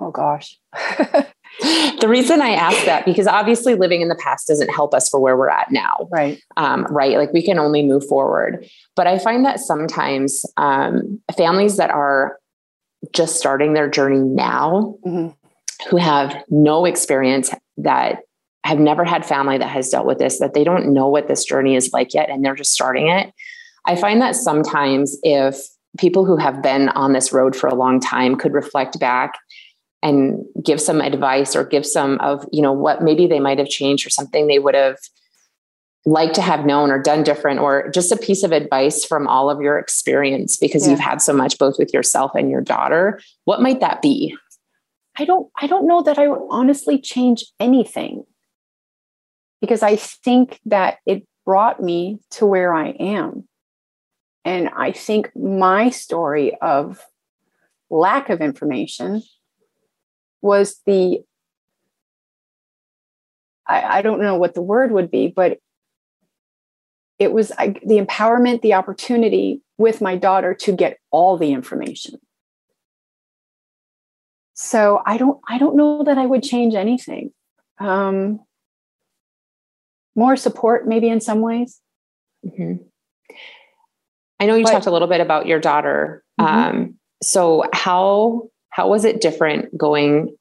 Oh 0.00 0.10
gosh. 0.10 0.58
The 2.00 2.08
reason 2.08 2.42
i 2.42 2.50
ask 2.50 2.84
that 2.84 3.04
because 3.04 3.28
obviously 3.28 3.76
living 3.76 4.00
in 4.00 4.08
the 4.08 4.16
past 4.16 4.48
doesn't 4.48 4.74
help 4.74 4.92
us 4.92 5.08
for 5.08 5.20
where 5.20 5.36
we're 5.36 5.48
at 5.48 5.70
now. 5.70 6.08
Right. 6.10 6.42
Um, 6.56 6.84
right? 6.90 7.16
Like 7.16 7.32
we 7.32 7.42
can 7.42 7.60
only 7.60 7.82
move 7.84 8.04
forward. 8.04 8.68
But 8.96 9.06
i 9.06 9.20
find 9.20 9.44
that 9.44 9.60
sometimes 9.60 10.44
um, 10.56 11.22
families 11.36 11.76
that 11.76 11.90
are 11.90 12.38
just 13.12 13.36
starting 13.36 13.72
their 13.72 13.88
journey 13.88 14.18
now 14.18 14.96
mm-hmm. 15.06 15.28
who 15.88 15.96
have 15.96 16.36
no 16.50 16.86
experience 16.86 17.54
that 17.76 18.18
have 18.64 18.78
never 18.78 19.04
had 19.04 19.24
family 19.26 19.58
that 19.58 19.68
has 19.68 19.90
dealt 19.90 20.06
with 20.06 20.18
this, 20.18 20.38
that 20.38 20.54
they 20.54 20.64
don't 20.64 20.92
know 20.92 21.08
what 21.08 21.28
this 21.28 21.44
journey 21.44 21.76
is 21.76 21.92
like 21.92 22.14
yet, 22.14 22.30
and 22.30 22.44
they're 22.44 22.54
just 22.54 22.72
starting 22.72 23.08
it. 23.08 23.32
I 23.84 23.96
find 23.96 24.20
that 24.22 24.34
sometimes 24.34 25.18
if 25.22 25.56
people 25.98 26.24
who 26.24 26.36
have 26.36 26.62
been 26.62 26.88
on 26.90 27.12
this 27.12 27.32
road 27.32 27.54
for 27.54 27.68
a 27.68 27.74
long 27.74 28.00
time 28.00 28.36
could 28.36 28.54
reflect 28.54 28.98
back 28.98 29.38
and 30.02 30.44
give 30.62 30.80
some 30.80 31.00
advice 31.00 31.54
or 31.54 31.64
give 31.64 31.86
some 31.86 32.18
of, 32.20 32.46
you 32.52 32.62
know, 32.62 32.72
what 32.72 33.02
maybe 33.02 33.26
they 33.26 33.40
might 33.40 33.58
have 33.58 33.68
changed 33.68 34.06
or 34.06 34.10
something 34.10 34.46
they 34.46 34.58
would 34.58 34.74
have 34.74 34.96
liked 36.06 36.34
to 36.34 36.42
have 36.42 36.66
known 36.66 36.90
or 36.90 37.00
done 37.00 37.22
different 37.22 37.60
or 37.60 37.90
just 37.90 38.12
a 38.12 38.16
piece 38.16 38.42
of 38.42 38.52
advice 38.52 39.04
from 39.04 39.26
all 39.26 39.48
of 39.48 39.60
your 39.60 39.78
experience 39.78 40.56
because 40.56 40.84
yeah. 40.84 40.90
you've 40.90 41.00
had 41.00 41.22
so 41.22 41.32
much 41.32 41.58
both 41.58 41.76
with 41.78 41.94
yourself 41.94 42.32
and 42.34 42.50
your 42.50 42.60
daughter 42.60 43.18
what 43.44 43.62
might 43.62 43.80
that 43.80 44.02
be 44.02 44.36
i 45.16 45.24
don't 45.24 45.50
i 45.56 45.66
don't 45.66 45.86
know 45.86 46.02
that 46.02 46.18
i 46.18 46.28
would 46.28 46.42
honestly 46.50 47.00
change 47.00 47.46
anything 47.58 48.22
because 49.64 49.82
I 49.82 49.96
think 49.96 50.60
that 50.66 50.98
it 51.06 51.26
brought 51.46 51.82
me 51.82 52.18
to 52.32 52.44
where 52.44 52.74
I 52.74 52.88
am. 52.90 53.48
And 54.44 54.68
I 54.76 54.92
think 54.92 55.34
my 55.34 55.88
story 55.88 56.54
of 56.60 57.00
lack 57.88 58.28
of 58.28 58.42
information 58.42 59.22
was 60.42 60.82
the, 60.84 61.20
I, 63.66 63.98
I 63.98 64.02
don't 64.02 64.20
know 64.20 64.36
what 64.36 64.52
the 64.52 64.60
word 64.60 64.92
would 64.92 65.10
be, 65.10 65.28
but 65.28 65.58
it 67.18 67.32
was 67.32 67.50
I, 67.52 67.68
the 67.86 67.98
empowerment, 67.98 68.60
the 68.60 68.74
opportunity 68.74 69.62
with 69.78 70.02
my 70.02 70.14
daughter 70.14 70.52
to 70.52 70.72
get 70.72 70.98
all 71.10 71.38
the 71.38 71.52
information. 71.52 72.16
So 74.52 75.00
I 75.06 75.16
don't, 75.16 75.40
I 75.48 75.56
don't 75.56 75.74
know 75.74 76.04
that 76.04 76.18
I 76.18 76.26
would 76.26 76.42
change 76.42 76.74
anything. 76.74 77.32
Um, 77.78 78.40
more 80.16 80.36
support 80.36 80.86
maybe 80.86 81.08
in 81.08 81.20
some 81.20 81.40
ways 81.40 81.80
mm-hmm. 82.44 82.82
i 84.40 84.46
know 84.46 84.54
you 84.54 84.64
but, 84.64 84.72
talked 84.72 84.86
a 84.86 84.90
little 84.90 85.08
bit 85.08 85.20
about 85.20 85.46
your 85.46 85.60
daughter 85.60 86.24
mm-hmm. 86.40 86.54
um, 86.54 86.94
so 87.22 87.64
how 87.72 88.42
how 88.70 88.88
was 88.88 89.04
it 89.04 89.20
different 89.20 89.76
going 89.76 90.36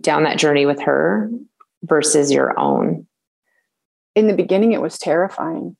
down 0.00 0.24
that 0.24 0.38
journey 0.38 0.66
with 0.66 0.80
her 0.82 1.30
versus 1.84 2.32
your 2.32 2.58
own 2.58 3.06
in 4.16 4.26
the 4.26 4.34
beginning, 4.34 4.72
it 4.72 4.80
was 4.80 4.98
terrifying 4.98 5.76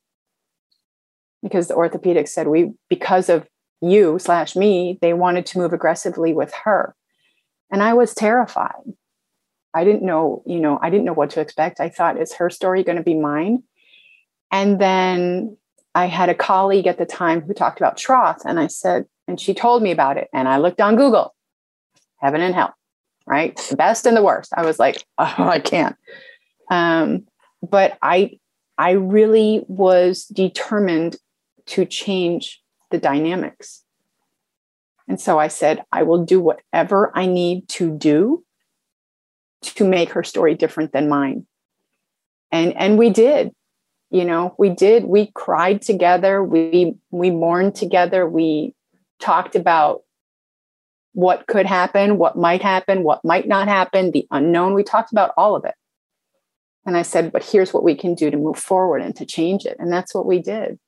because 1.41 1.67
the 1.67 1.75
orthopedic 1.75 2.27
said 2.27 2.47
we, 2.47 2.71
because 2.87 3.29
of 3.29 3.47
you 3.81 4.19
slash 4.19 4.55
me, 4.55 4.99
they 5.01 5.13
wanted 5.13 5.45
to 5.47 5.57
move 5.57 5.73
aggressively 5.73 6.33
with 6.33 6.53
her. 6.63 6.95
And 7.71 7.81
I 7.81 7.95
was 7.95 8.13
terrified. 8.13 8.93
I 9.77 9.83
didn't 9.83 10.01
know, 10.01 10.41
you 10.47 10.59
know, 10.59 10.79
I 10.81 10.89
didn't 10.89 11.05
know 11.05 11.13
what 11.13 11.29
to 11.31 11.39
expect. 11.39 11.79
I 11.79 11.89
thought, 11.89 12.19
is 12.19 12.33
her 12.33 12.49
story 12.49 12.83
going 12.83 12.97
to 12.97 13.03
be 13.03 13.13
mine? 13.13 13.61
And 14.51 14.81
then 14.81 15.55
I 15.93 16.07
had 16.07 16.29
a 16.29 16.33
colleague 16.33 16.87
at 16.87 16.97
the 16.97 17.05
time 17.05 17.41
who 17.41 17.53
talked 17.53 17.79
about 17.79 17.97
Schroth. 17.97 18.41
And 18.43 18.59
I 18.59 18.67
said, 18.67 19.05
and 19.27 19.39
she 19.39 19.53
told 19.53 19.83
me 19.83 19.91
about 19.91 20.17
it. 20.17 20.29
And 20.33 20.47
I 20.47 20.57
looked 20.57 20.81
on 20.81 20.95
Google, 20.95 21.35
heaven 22.19 22.41
and 22.41 22.55
hell, 22.55 22.73
right? 23.27 23.55
The 23.69 23.75
best 23.75 24.07
and 24.07 24.17
the 24.17 24.23
worst. 24.23 24.51
I 24.57 24.65
was 24.65 24.79
like, 24.79 25.05
oh, 25.19 25.35
I 25.37 25.59
can't. 25.59 25.95
Um, 26.71 27.27
but 27.61 27.99
I, 28.01 28.39
I 28.79 28.91
really 28.91 29.63
was 29.67 30.25
determined 30.25 31.17
to 31.67 31.85
change 31.85 32.63
the 32.89 32.97
dynamics. 32.97 33.83
And 35.07 35.21
so 35.21 35.37
I 35.37 35.49
said, 35.49 35.83
I 35.91 36.01
will 36.01 36.25
do 36.25 36.39
whatever 36.39 37.11
I 37.13 37.27
need 37.27 37.69
to 37.69 37.95
do 37.95 38.43
to 39.61 39.87
make 39.87 40.11
her 40.11 40.23
story 40.23 40.55
different 40.55 40.91
than 40.91 41.09
mine. 41.09 41.45
And 42.51 42.75
and 42.77 42.97
we 42.97 43.09
did. 43.09 43.51
You 44.09 44.23
know, 44.23 44.55
we 44.57 44.69
did. 44.69 45.03
We 45.03 45.31
cried 45.33 45.81
together, 45.81 46.43
we 46.43 46.95
we 47.11 47.29
mourned 47.29 47.75
together, 47.75 48.27
we 48.27 48.73
talked 49.19 49.55
about 49.55 50.01
what 51.13 51.47
could 51.47 51.65
happen, 51.65 52.17
what 52.17 52.37
might 52.37 52.61
happen, 52.61 53.03
what 53.03 53.25
might 53.25 53.47
not 53.47 53.67
happen, 53.67 54.11
the 54.11 54.27
unknown. 54.31 54.75
We 54.75 54.83
talked 54.83 55.11
about 55.11 55.31
all 55.35 55.55
of 55.55 55.65
it. 55.65 55.73
And 56.85 56.95
I 56.95 57.01
said, 57.01 57.31
but 57.33 57.43
here's 57.43 57.73
what 57.73 57.83
we 57.83 57.95
can 57.95 58.15
do 58.15 58.31
to 58.31 58.37
move 58.37 58.57
forward 58.57 59.01
and 59.01 59.15
to 59.17 59.25
change 59.25 59.65
it. 59.65 59.75
And 59.77 59.91
that's 59.91 60.13
what 60.13 60.25
we 60.25 60.39
did. 60.39 60.79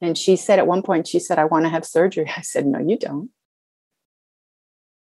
And 0.00 0.16
she 0.16 0.36
said 0.36 0.58
at 0.58 0.66
one 0.66 0.82
point, 0.82 1.08
she 1.08 1.18
said, 1.18 1.38
I 1.38 1.44
want 1.44 1.64
to 1.64 1.70
have 1.70 1.84
surgery. 1.84 2.30
I 2.36 2.42
said, 2.42 2.66
No, 2.66 2.78
you 2.78 2.98
don't. 2.98 3.30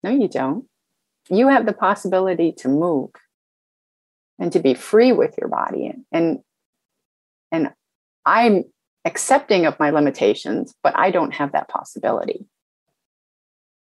No, 0.03 0.11
you 0.11 0.27
don't. 0.27 0.65
You 1.29 1.47
have 1.49 1.65
the 1.65 1.73
possibility 1.73 2.51
to 2.59 2.69
move 2.69 3.11
and 4.39 4.51
to 4.53 4.59
be 4.59 4.73
free 4.73 5.11
with 5.11 5.35
your 5.37 5.49
body. 5.49 5.91
And, 6.11 6.39
and 7.51 7.73
I'm 8.25 8.65
accepting 9.05 9.65
of 9.65 9.79
my 9.79 9.89
limitations, 9.89 10.73
but 10.83 10.97
I 10.97 11.11
don't 11.11 11.33
have 11.33 11.53
that 11.53 11.69
possibility. 11.69 12.45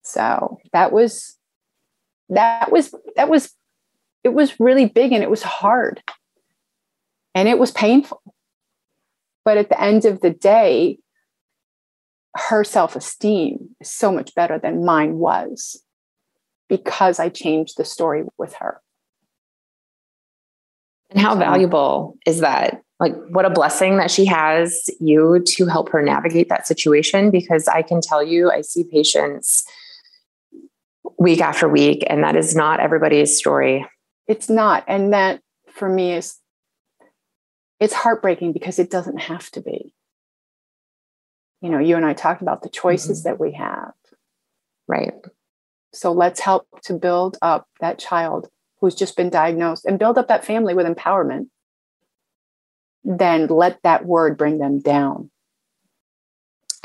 So 0.03 0.59
that 0.73 0.93
was 0.93 1.37
that 2.29 2.73
was 2.73 2.95
that 3.17 3.29
was 3.29 3.53
it 4.25 4.31
was 4.31 4.59
really 4.59 4.87
big 4.87 5.13
and 5.13 5.23
it 5.23 5.31
was 5.31 5.43
hard 5.43 6.03
and 7.35 7.49
it 7.49 7.59
was 7.59 7.71
painful 7.71 8.21
but 9.47 9.59
at 9.59 9.69
the 9.69 9.81
end 9.81 10.05
of 10.05 10.23
the 10.23 10.31
day, 10.31 10.99
her 12.35 12.65
self 12.65 12.97
esteem 12.97 13.77
is 13.81 13.91
so 13.91 14.11
much 14.11 14.35
better 14.35 14.59
than 14.59 14.85
mine 14.85 15.19
was 15.19 15.81
because 16.69 17.19
I 17.19 17.29
changed 17.29 17.77
the 17.77 17.85
story 17.85 18.25
with 18.39 18.55
her. 18.55 18.81
And 21.11 21.21
how 21.21 21.37
valuable 21.37 22.17
is 22.27 22.41
that? 22.41 22.83
Like, 22.99 23.15
what 23.29 23.45
a 23.45 23.51
blessing 23.51 23.99
that 23.99 24.11
she 24.11 24.25
has 24.27 24.89
you 25.01 25.43
to 25.47 25.67
help 25.67 25.91
her 25.91 26.03
navigate 26.03 26.49
that 26.49 26.67
situation. 26.67 27.31
Because 27.31 27.69
I 27.69 27.83
can 27.83 28.01
tell 28.01 28.23
you, 28.23 28.51
I 28.51 28.63
see 28.63 28.85
patients 28.85 29.65
week 31.19 31.41
after 31.41 31.69
week, 31.69 32.05
and 32.09 32.25
that 32.25 32.37
is 32.37 32.57
not 32.57 32.81
everybody's 32.81 33.37
story. 33.37 33.87
It's 34.27 34.49
not. 34.49 34.85
And 34.89 35.13
that 35.13 35.41
for 35.71 35.89
me 35.89 36.15
is 36.15 36.39
it's 37.79 37.95
heartbreaking 37.95 38.53
because 38.53 38.79
it 38.79 38.91
doesn't 38.91 39.19
have 39.19 39.51
to 39.53 39.61
be. 39.61 39.95
You 41.61 41.71
know, 41.71 41.79
you 41.79 41.97
and 41.97 42.05
I 42.05 42.15
talked 42.15 42.43
about 42.43 42.63
the 42.63 42.69
choices 42.69 43.21
mm-hmm. 43.21 43.31
that 43.31 43.41
we 43.41 43.53
have. 43.53 43.93
Right. 44.89 45.15
So 45.97 46.13
let's 46.13 46.41
help 46.41 46.67
to 46.83 46.93
build 46.93 47.39
up 47.41 47.67
that 47.81 47.99
child 47.99 48.49
who's 48.81 48.95
just 48.95 49.17
been 49.17 49.31
diagnosed 49.31 49.87
and 49.87 49.99
build 49.99 50.19
up 50.19 50.29
that 50.29 50.45
family 50.45 50.75
with 50.75 50.87
empowerment. 50.87 51.47
Then 53.03 53.47
let 53.47 53.83
that 53.83 54.05
word 54.05 54.37
bring 54.37 54.59
them 54.59 54.81
down. 54.81 55.31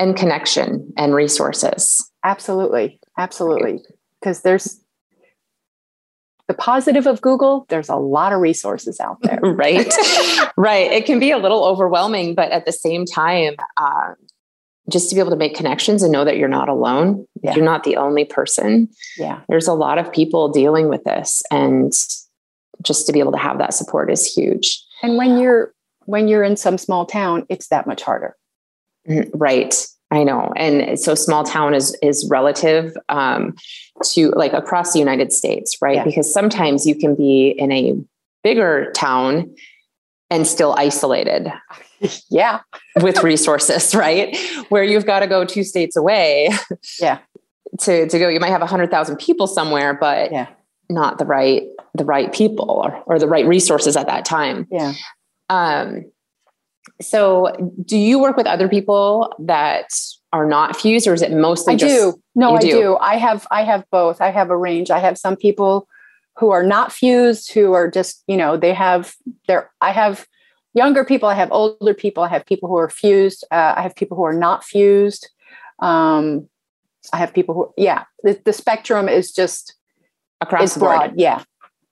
And 0.00 0.16
connection 0.16 0.94
and 0.96 1.14
resources. 1.14 2.10
Absolutely. 2.24 2.98
Absolutely. 3.18 3.82
Because 4.18 4.40
there's 4.40 4.80
the 6.48 6.54
positive 6.54 7.06
of 7.06 7.20
Google, 7.20 7.66
there's 7.68 7.90
a 7.90 7.96
lot 7.96 8.32
of 8.32 8.40
resources 8.40 8.98
out 8.98 9.18
there. 9.22 9.38
right. 9.42 9.92
right. 10.56 10.90
It 10.90 11.04
can 11.04 11.20
be 11.20 11.30
a 11.30 11.38
little 11.38 11.64
overwhelming, 11.64 12.34
but 12.34 12.50
at 12.50 12.64
the 12.64 12.72
same 12.72 13.04
time, 13.04 13.56
uh, 13.76 14.14
just 14.88 15.08
to 15.08 15.14
be 15.14 15.20
able 15.20 15.30
to 15.30 15.36
make 15.36 15.54
connections 15.54 16.02
and 16.02 16.12
know 16.12 16.24
that 16.24 16.36
you're 16.36 16.48
not 16.48 16.68
alone, 16.68 17.26
yeah. 17.42 17.54
you're 17.54 17.64
not 17.64 17.84
the 17.84 17.96
only 17.96 18.24
person. 18.24 18.88
Yeah. 19.16 19.40
There's 19.48 19.68
a 19.68 19.74
lot 19.74 19.98
of 19.98 20.12
people 20.12 20.48
dealing 20.48 20.88
with 20.88 21.04
this. 21.04 21.42
And 21.50 21.92
just 22.82 23.06
to 23.06 23.12
be 23.12 23.20
able 23.20 23.32
to 23.32 23.38
have 23.38 23.58
that 23.58 23.74
support 23.74 24.10
is 24.10 24.32
huge. 24.32 24.82
And 25.02 25.16
when 25.16 25.38
you're 25.38 25.72
when 26.06 26.26
you're 26.26 26.42
in 26.42 26.56
some 26.56 26.78
small 26.78 27.06
town, 27.06 27.46
it's 27.48 27.68
that 27.68 27.86
much 27.86 28.02
harder. 28.02 28.36
Mm, 29.08 29.30
right. 29.34 29.86
I 30.10 30.24
know. 30.24 30.52
And 30.56 30.98
so 30.98 31.14
small 31.14 31.44
town 31.44 31.74
is 31.74 31.96
is 32.02 32.28
relative 32.28 32.96
um, 33.08 33.54
to 34.10 34.30
like 34.30 34.52
across 34.52 34.92
the 34.92 34.98
United 34.98 35.32
States, 35.32 35.76
right? 35.80 35.96
Yeah. 35.96 36.04
Because 36.04 36.32
sometimes 36.32 36.86
you 36.86 36.94
can 36.94 37.14
be 37.14 37.54
in 37.56 37.72
a 37.72 37.94
bigger 38.42 38.90
town 38.94 39.54
and 40.28 40.46
still 40.46 40.74
isolated. 40.76 41.52
yeah. 42.30 42.60
With 43.00 43.22
resources, 43.22 43.94
right? 43.94 44.36
Where 44.68 44.84
you've 44.84 45.06
got 45.06 45.20
to 45.20 45.26
go 45.26 45.44
two 45.44 45.64
states 45.64 45.96
away. 45.96 46.50
Yeah. 47.00 47.18
To, 47.80 48.06
to 48.06 48.18
go, 48.18 48.28
you 48.28 48.40
might 48.40 48.50
have 48.50 48.62
a 48.62 48.66
hundred 48.66 48.90
thousand 48.90 49.16
people 49.16 49.46
somewhere, 49.46 49.94
but 49.94 50.30
yeah. 50.30 50.48
not 50.90 51.18
the 51.18 51.24
right, 51.24 51.62
the 51.94 52.04
right 52.04 52.32
people 52.32 52.70
or, 52.70 53.02
or 53.06 53.18
the 53.18 53.26
right 53.26 53.46
resources 53.46 53.96
at 53.96 54.06
that 54.06 54.24
time. 54.24 54.66
Yeah. 54.70 54.92
Um, 55.48 56.04
so, 57.00 57.74
do 57.84 57.96
you 57.96 58.18
work 58.18 58.36
with 58.36 58.46
other 58.46 58.68
people 58.68 59.34
that 59.40 59.88
are 60.32 60.46
not 60.46 60.76
fused, 60.76 61.06
or 61.06 61.14
is 61.14 61.22
it 61.22 61.32
mostly? 61.32 61.74
I 61.74 61.76
just, 61.76 61.94
do. 61.94 62.22
No, 62.34 62.56
I 62.56 62.60
do? 62.60 62.70
do. 62.70 62.96
I 62.98 63.16
have. 63.16 63.46
I 63.50 63.64
have 63.64 63.84
both. 63.90 64.20
I 64.20 64.30
have 64.30 64.50
a 64.50 64.56
range. 64.56 64.90
I 64.90 64.98
have 64.98 65.18
some 65.18 65.36
people 65.36 65.88
who 66.38 66.50
are 66.50 66.62
not 66.62 66.92
fused, 66.92 67.52
who 67.52 67.72
are 67.72 67.90
just 67.90 68.22
you 68.26 68.36
know 68.36 68.56
they 68.56 68.72
have 68.72 69.14
their. 69.46 69.70
I 69.80 69.92
have 69.92 70.26
younger 70.74 71.04
people. 71.04 71.28
I 71.28 71.34
have 71.34 71.50
older 71.52 71.94
people. 71.94 72.22
I 72.22 72.28
have 72.28 72.44
people 72.46 72.68
who 72.68 72.76
are 72.76 72.88
fused. 72.88 73.44
Uh, 73.50 73.74
I 73.76 73.82
have 73.82 73.94
people 73.94 74.16
who 74.16 74.24
are 74.24 74.34
not 74.34 74.64
fused. 74.64 75.30
Um, 75.80 76.48
I 77.12 77.16
have 77.16 77.34
people 77.34 77.54
who, 77.54 77.72
yeah, 77.76 78.04
the, 78.22 78.40
the 78.44 78.52
spectrum 78.52 79.08
is 79.08 79.32
just 79.32 79.74
across 80.40 80.76
broad. 80.76 80.98
Board. 80.98 81.20
Yeah, 81.20 81.42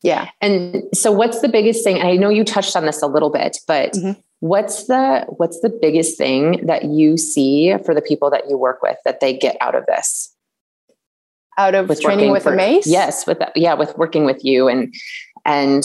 yeah. 0.03 0.31
And 0.41 0.85
so, 0.95 1.11
what's 1.11 1.41
the 1.41 1.49
biggest 1.49 1.83
thing? 1.83 1.99
And 1.99 2.09
I 2.09 2.17
know 2.17 2.29
you 2.29 2.45
touched 2.45 2.77
on 2.77 2.87
this 2.87 3.03
a 3.03 3.07
little 3.07 3.31
bit, 3.31 3.59
but 3.67 3.93
mm-hmm. 3.93 4.21
What's 4.41 4.87
the 4.87 5.27
what's 5.29 5.61
the 5.61 5.69
biggest 5.69 6.17
thing 6.17 6.67
that 6.67 6.85
you 6.85 7.19
see 7.19 7.77
for 7.85 7.95
the 7.95 8.01
people 8.01 8.31
that 8.31 8.49
you 8.49 8.57
work 8.57 8.83
with 8.83 8.97
that 9.05 9.21
they 9.21 9.37
get 9.37 9.57
out 9.61 9.75
of 9.75 9.85
this? 9.85 10.35
Out 11.59 11.75
of 11.75 11.91
with 11.91 12.01
training 12.01 12.31
with 12.31 12.45
for, 12.45 12.55
a 12.55 12.57
mace? 12.57 12.87
Yes, 12.87 13.27
with 13.27 13.39
that, 13.41 13.53
yeah, 13.55 13.75
with 13.75 13.97
working 13.99 14.25
with 14.25 14.43
you 14.43 14.67
and 14.67 14.95
and 15.45 15.85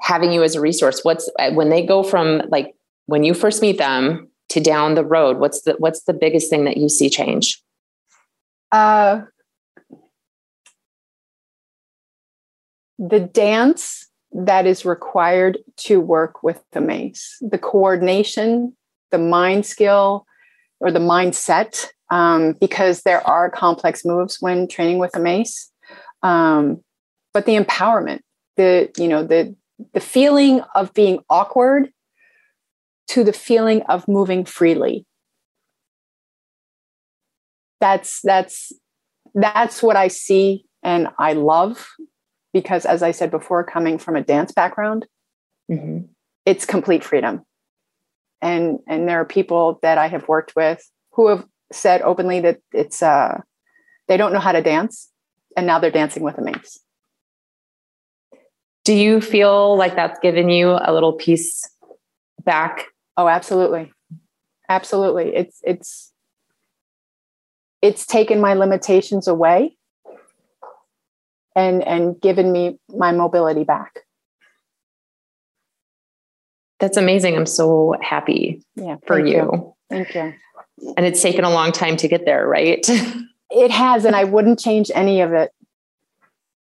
having 0.00 0.32
you 0.32 0.42
as 0.42 0.54
a 0.54 0.60
resource. 0.60 1.00
What's 1.02 1.30
when 1.52 1.70
they 1.70 1.84
go 1.84 2.02
from 2.02 2.42
like 2.48 2.74
when 3.06 3.24
you 3.24 3.34
first 3.34 3.62
meet 3.62 3.78
them 3.78 4.28
to 4.50 4.60
down 4.60 4.94
the 4.94 5.04
road, 5.04 5.38
what's 5.38 5.62
the 5.62 5.74
what's 5.78 6.04
the 6.04 6.14
biggest 6.14 6.50
thing 6.50 6.64
that 6.64 6.76
you 6.76 6.88
see 6.88 7.10
change? 7.10 7.62
Uh 8.72 9.22
the 12.98 13.20
dance 13.20 14.08
that 14.32 14.66
is 14.66 14.84
required 14.84 15.58
to 15.76 16.00
work 16.00 16.42
with 16.42 16.62
the 16.72 16.80
mace 16.80 17.36
the 17.40 17.58
coordination 17.58 18.76
the 19.10 19.18
mind 19.18 19.64
skill 19.64 20.26
or 20.80 20.90
the 20.90 20.98
mindset 20.98 21.86
um, 22.10 22.54
because 22.60 23.02
there 23.02 23.26
are 23.26 23.50
complex 23.50 24.04
moves 24.04 24.38
when 24.40 24.68
training 24.68 24.98
with 24.98 25.14
a 25.16 25.20
mace 25.20 25.70
um, 26.22 26.82
but 27.32 27.46
the 27.46 27.56
empowerment 27.56 28.20
the 28.56 28.90
you 28.98 29.08
know 29.08 29.22
the 29.22 29.54
the 29.92 30.00
feeling 30.00 30.62
of 30.74 30.92
being 30.94 31.20
awkward 31.30 31.90
to 33.08 33.24
the 33.24 33.32
feeling 33.32 33.82
of 33.82 34.06
moving 34.08 34.44
freely. 34.44 35.06
That's 37.80 38.20
that's 38.22 38.72
that's 39.34 39.82
what 39.82 39.96
i 39.96 40.08
see 40.08 40.64
and 40.82 41.08
i 41.18 41.32
love 41.32 41.86
because 42.52 42.84
as 42.84 43.02
i 43.02 43.10
said 43.10 43.30
before 43.30 43.62
coming 43.64 43.98
from 43.98 44.16
a 44.16 44.22
dance 44.22 44.52
background 44.52 45.06
mm-hmm. 45.70 46.06
it's 46.46 46.64
complete 46.64 47.04
freedom. 47.04 47.42
And 48.40 48.78
and 48.86 49.08
there 49.08 49.20
are 49.20 49.24
people 49.24 49.80
that 49.82 49.98
i 49.98 50.08
have 50.08 50.28
worked 50.28 50.54
with 50.56 50.80
who 51.12 51.28
have 51.28 51.44
said 51.72 52.02
openly 52.02 52.40
that 52.40 52.60
it's 52.72 53.02
uh 53.02 53.40
they 54.06 54.16
don't 54.16 54.32
know 54.32 54.38
how 54.38 54.52
to 54.52 54.62
dance 54.62 55.10
and 55.56 55.66
now 55.66 55.78
they're 55.78 55.90
dancing 55.90 56.22
with 56.22 56.38
a 56.38 56.42
mace 56.42 56.78
Do 58.88 58.94
you 58.94 59.20
feel 59.20 59.76
like 59.76 59.96
that's 59.96 60.18
given 60.20 60.48
you 60.48 60.70
a 60.70 60.94
little 60.94 61.12
piece 61.12 61.70
back? 62.42 62.86
Oh, 63.18 63.28
absolutely. 63.28 63.92
Absolutely. 64.70 65.36
It's 65.36 65.60
it's 65.62 66.10
it's 67.82 68.06
taken 68.06 68.40
my 68.40 68.54
limitations 68.54 69.28
away 69.28 69.76
and 71.54 71.86
and 71.86 72.18
given 72.18 72.50
me 72.50 72.78
my 72.88 73.12
mobility 73.12 73.62
back. 73.62 74.06
That's 76.80 76.96
amazing. 76.96 77.36
I'm 77.36 77.44
so 77.44 77.94
happy 78.00 78.62
yeah, 78.74 78.96
for 79.06 79.20
you. 79.20 79.34
you. 79.34 79.74
Thank 79.90 80.14
you. 80.14 80.32
And 80.96 81.04
it's 81.04 81.20
taken 81.20 81.44
a 81.44 81.50
long 81.50 81.72
time 81.72 81.98
to 81.98 82.08
get 82.08 82.24
there, 82.24 82.48
right? 82.48 82.82
it 83.50 83.70
has, 83.70 84.06
and 84.06 84.16
I 84.16 84.24
wouldn't 84.24 84.58
change 84.58 84.90
any 84.94 85.20
of 85.20 85.34
it. 85.34 85.52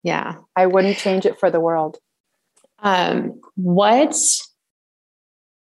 Yeah. 0.03 0.35
I 0.55 0.65
wouldn't 0.65 0.97
change 0.97 1.25
it 1.25 1.39
for 1.39 1.51
the 1.51 1.59
world. 1.59 1.97
Um, 2.79 3.39
what 3.55 4.15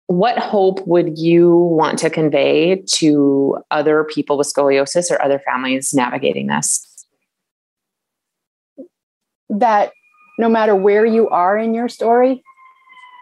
what 0.06 0.38
hope 0.38 0.86
would 0.86 1.18
you 1.18 1.54
want 1.54 1.98
to 1.98 2.08
convey 2.08 2.82
to 2.92 3.58
other 3.70 4.04
people 4.04 4.38
with 4.38 4.50
scoliosis 4.52 5.10
or 5.10 5.20
other 5.20 5.38
families 5.38 5.92
navigating 5.92 6.46
this? 6.46 7.04
That 9.50 9.92
no 10.38 10.48
matter 10.48 10.74
where 10.74 11.04
you 11.04 11.28
are 11.28 11.58
in 11.58 11.74
your 11.74 11.88
story, 11.88 12.42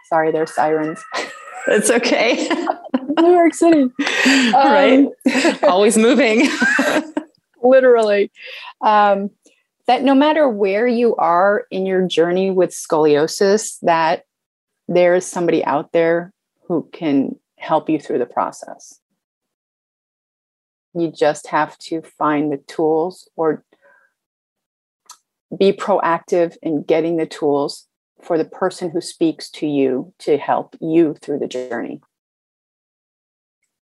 sorry, 0.09 0.31
there's 0.31 0.53
sirens. 0.53 1.03
It's 1.69 1.89
okay. 1.91 2.47
New 3.19 3.31
York 3.33 3.53
City. 3.53 3.89
right. 4.53 5.05
Um, 5.05 5.57
Always 5.63 5.97
moving. 5.97 6.47
literally. 7.61 8.31
Um, 8.79 9.31
that 9.87 10.03
no 10.03 10.13
matter 10.13 10.47
where 10.47 10.85
you 10.85 11.15
are 11.15 11.65
in 11.71 11.85
your 11.85 12.05
journey 12.05 12.51
with 12.51 12.71
scoliosis, 12.71 13.79
that 13.81 14.23
there's 14.87 15.25
somebody 15.25 15.63
out 15.65 15.91
there 15.93 16.33
who 16.67 16.87
can 16.93 17.35
help 17.57 17.89
you 17.89 17.99
through 17.99 18.19
the 18.19 18.25
process. 18.25 18.99
You 20.93 21.11
just 21.11 21.47
have 21.47 21.77
to 21.79 22.01
find 22.01 22.51
the 22.51 22.57
tools 22.57 23.29
or 23.35 23.63
be 25.57 25.71
proactive 25.71 26.57
in 26.61 26.83
getting 26.83 27.17
the 27.17 27.25
tools 27.25 27.87
for 28.21 28.37
the 28.37 28.45
person 28.45 28.89
who 28.89 28.99
speaks 28.99 29.49
to 29.51 29.67
you 29.67 30.13
to 30.19 30.37
help 30.37 30.75
you 30.81 31.15
through 31.21 31.39
the 31.39 31.47
journey. 31.47 32.01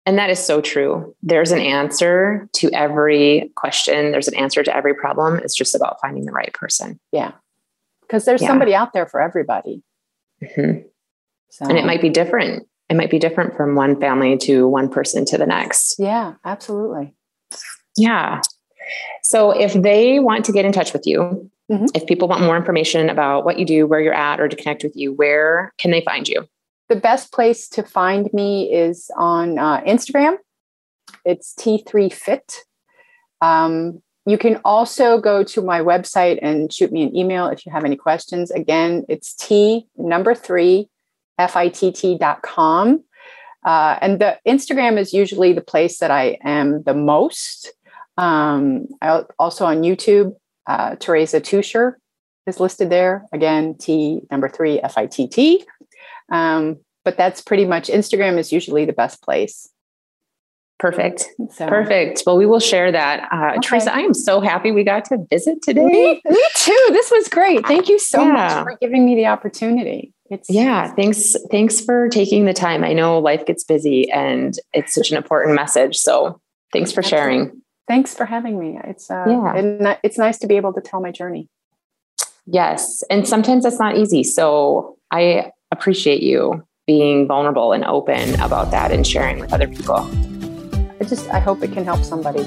And 0.07 0.19
that 0.19 0.31
is 0.31 0.39
so 0.39 0.61
true. 0.61 1.15
There's 1.23 1.51
an 1.51 1.61
answer 1.61 2.49
to 2.55 2.71
every 2.73 3.51
question, 3.57 4.13
there's 4.13 4.29
an 4.29 4.37
answer 4.37 4.63
to 4.63 4.77
every 4.77 4.95
problem. 4.95 5.39
It's 5.39 5.57
just 5.57 5.75
about 5.75 6.01
finding 6.01 6.27
the 6.27 6.33
right 6.33 6.53
person. 6.53 7.01
Yeah. 7.11 7.33
Because 8.03 8.27
there's 8.27 8.43
yeah. 8.43 8.49
somebody 8.49 8.75
out 8.75 8.93
there 8.93 9.07
for 9.07 9.21
everybody. 9.21 9.83
Mm-hmm. 10.43 10.87
So. 11.51 11.67
And 11.67 11.79
it 11.79 11.87
might 11.87 12.03
be 12.03 12.11
different. 12.11 12.67
It 12.91 12.97
might 12.97 13.11
be 13.11 13.19
different 13.19 13.57
from 13.57 13.77
one 13.77 13.99
family 13.99 14.37
to 14.39 14.69
one 14.69 14.91
person 14.91 15.25
to 15.27 15.39
the 15.39 15.47
next. 15.47 15.97
Yeah, 15.99 16.35
absolutely. 16.45 17.15
Yeah. 17.97 18.43
So 19.23 19.53
if 19.53 19.73
they 19.73 20.19
want 20.19 20.45
to 20.45 20.53
get 20.53 20.67
in 20.67 20.73
touch 20.73 20.93
with 20.93 21.07
you, 21.07 21.51
mm-hmm. 21.71 21.87
if 21.95 22.07
people 22.07 22.29
want 22.29 22.43
more 22.43 22.57
information 22.57 23.09
about 23.09 23.47
what 23.47 23.59
you 23.59 23.65
do, 23.65 23.87
where 23.87 24.01
you're 24.01 24.13
at, 24.13 24.39
or 24.39 24.49
to 24.49 24.57
connect 24.57 24.83
with 24.83 24.95
you, 24.95 25.15
where 25.15 25.73
can 25.79 25.91
they 25.91 26.03
find 26.03 26.29
you? 26.29 26.47
The 26.95 27.01
best 27.01 27.33
place 27.33 27.69
to 27.69 27.83
find 27.83 28.33
me 28.33 28.73
is 28.73 29.11
on 29.17 29.59
uh, 29.59 29.81
Instagram. 29.81 30.37
It's 31.25 31.53
T3Fit. 31.55 32.59
Um, 33.41 34.01
you 34.27 34.39
can 34.39 34.61
also 34.65 35.19
go 35.21 35.43
to 35.43 35.61
my 35.61 35.81
website 35.81 36.39
and 36.41 36.73
shoot 36.73 36.93
me 36.93 37.03
an 37.03 37.17
email 37.17 37.49
if 37.49 37.67
you 37.67 37.73
have 37.73 37.85
any 37.85 37.97
questions. 37.97 38.53
Again, 38.53 39.05
it's 39.09 39.35
T 39.35 39.89
number 39.97 40.37
three, 40.37 40.89
F-I-T-T.com. 41.37 43.05
Uh, 43.67 43.99
and 44.01 44.21
the 44.21 44.39
Instagram 44.47 44.97
is 44.97 45.13
usually 45.13 45.53
the 45.53 45.63
place 45.63 45.99
that 45.99 46.13
I 46.13 46.39
am 46.45 46.85
the 46.85 46.95
most. 46.95 47.73
Um, 48.17 48.87
I, 49.03 49.25
also 49.41 49.65
on 49.67 49.83
YouTube, 49.83 50.37
uh, 50.69 50.95
Teresa 50.95 51.41
Tusher 51.41 51.99
is 52.47 52.61
listed 52.61 52.89
there. 52.89 53.25
Again, 53.33 53.75
T 53.75 54.21
number 54.31 54.49
three, 54.49 54.81
F 54.81 54.97
I 54.97 55.07
T 55.07 55.27
T. 55.27 55.65
Um, 56.31 56.79
but 57.05 57.17
that's 57.17 57.41
pretty 57.41 57.67
much 57.67 57.89
Instagram 57.89 58.39
is 58.39 58.53
usually 58.53 58.85
the 58.85 58.93
best 58.93 59.23
place. 59.23 59.69
Perfect. 60.79 61.29
So. 61.53 61.69
Perfect. 61.69 62.25
Well, 62.27 62.37
we 62.37 62.47
will 62.47 62.61
share 62.61 62.91
that. 62.91 63.29
Uh, 63.33 63.53
okay. 63.53 63.59
Teresa, 63.61 63.95
I 63.95 64.01
am 64.01 64.13
so 64.13 64.41
happy 64.41 64.73
we 64.73 64.83
got 64.85 65.05
to 65.07 65.19
visit 65.31 65.63
today. 65.63 65.85
Me, 65.85 66.21
me 66.25 66.45
too. 66.57 66.87
This 66.91 67.11
was 67.11 67.29
great. 67.29 67.65
Thank 67.67 67.89
you 67.89 67.99
so 67.99 68.23
yeah. 68.23 68.33
much 68.33 68.65
for 68.65 68.79
giving 68.81 69.07
me 69.07 69.15
the 69.15 69.27
opportunity. 69.27 70.13
It's 70.31 70.51
yeah. 70.51 70.93
Thanks. 70.95 71.37
Thanks 71.51 71.81
for 71.81 72.09
taking 72.09 72.45
the 72.45 72.53
time. 72.53 72.83
I 72.83 72.93
know 72.93 73.19
life 73.19 73.47
gets 73.47 73.63
busy 73.63 74.11
and 74.11 74.59
it's 74.73 74.95
such 74.95 75.11
an 75.11 75.17
important 75.17 75.55
message. 75.55 75.97
So 75.97 76.41
thanks 76.73 76.91
for 76.91 77.01
Absolutely. 77.01 77.37
sharing. 77.37 77.63
Thanks 77.87 78.15
for 78.15 78.25
having 78.25 78.59
me. 78.59 78.81
It's 78.85 79.11
uh, 79.11 79.25
yeah. 79.29 79.55
And 79.55 79.99
it's 80.03 80.19
nice 80.19 80.39
to 80.39 80.47
be 80.47 80.57
able 80.57 80.73
to 80.73 80.81
tell 80.81 81.01
my 81.01 81.13
journey. 81.13 81.49
Yes, 82.47 83.03
and 83.09 83.27
sometimes 83.27 83.65
it's 83.65 83.79
not 83.79 83.97
easy. 83.97 84.23
So 84.23 84.99
I 85.11 85.53
appreciate 85.75 86.23
you 86.23 86.65
being 86.87 87.27
vulnerable 87.27 87.73
and 87.73 87.85
open 87.85 88.41
about 88.41 88.71
that 88.71 88.93
and 88.93 89.07
sharing 89.07 89.39
with 89.41 89.53
other 89.53 89.69
people. 89.69 89.97
I 91.01 91.05
just, 91.05 91.29
I 91.31 91.39
hope 91.39 91.63
it 91.63 91.73
can 91.73 91.85
help 91.85 92.05
somebody. 92.05 92.43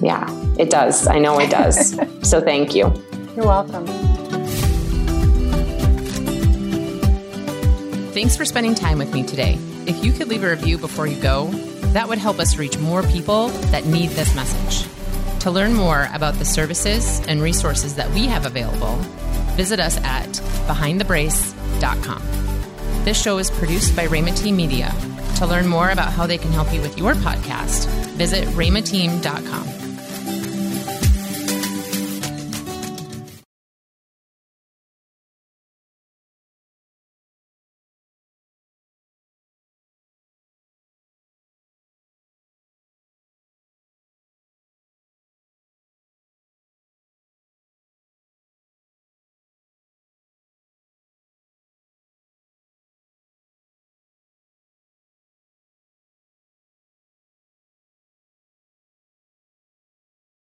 Yeah, 0.00 0.28
it 0.58 0.70
does. 0.70 1.06
I 1.06 1.18
know 1.18 1.38
it 1.40 1.50
does. 1.50 1.98
so 2.28 2.40
thank 2.40 2.74
you. 2.74 2.92
You're 3.36 3.46
welcome. 3.46 3.86
Thanks 8.12 8.36
for 8.36 8.44
spending 8.44 8.74
time 8.74 8.98
with 8.98 9.12
me 9.12 9.24
today. 9.24 9.58
If 9.86 10.04
you 10.04 10.12
could 10.12 10.28
leave 10.28 10.44
a 10.44 10.50
review 10.50 10.78
before 10.78 11.06
you 11.06 11.20
go, 11.20 11.48
that 11.94 12.08
would 12.08 12.18
help 12.18 12.38
us 12.38 12.56
reach 12.56 12.78
more 12.78 13.02
people 13.02 13.48
that 13.72 13.86
need 13.86 14.10
this 14.10 14.34
message. 14.34 14.88
To 15.40 15.50
learn 15.50 15.74
more 15.74 16.08
about 16.12 16.34
the 16.34 16.44
services 16.44 17.20
and 17.26 17.40
resources 17.42 17.96
that 17.96 18.10
we 18.10 18.26
have 18.26 18.46
available, 18.46 18.96
visit 19.56 19.80
us 19.80 19.98
at 19.98 20.40
This 23.04 23.20
show 23.20 23.38
is 23.38 23.50
produced 23.50 23.94
by 23.94 24.06
Rhema 24.06 24.36
Team 24.36 24.56
Media. 24.56 24.94
To 25.36 25.46
learn 25.46 25.66
more 25.66 25.90
about 25.90 26.12
how 26.12 26.26
they 26.26 26.38
can 26.38 26.52
help 26.52 26.72
you 26.72 26.80
with 26.80 26.96
your 26.96 27.14
podcast, 27.14 27.86
visit 28.12 28.46
rhemateam.com. 28.48 29.73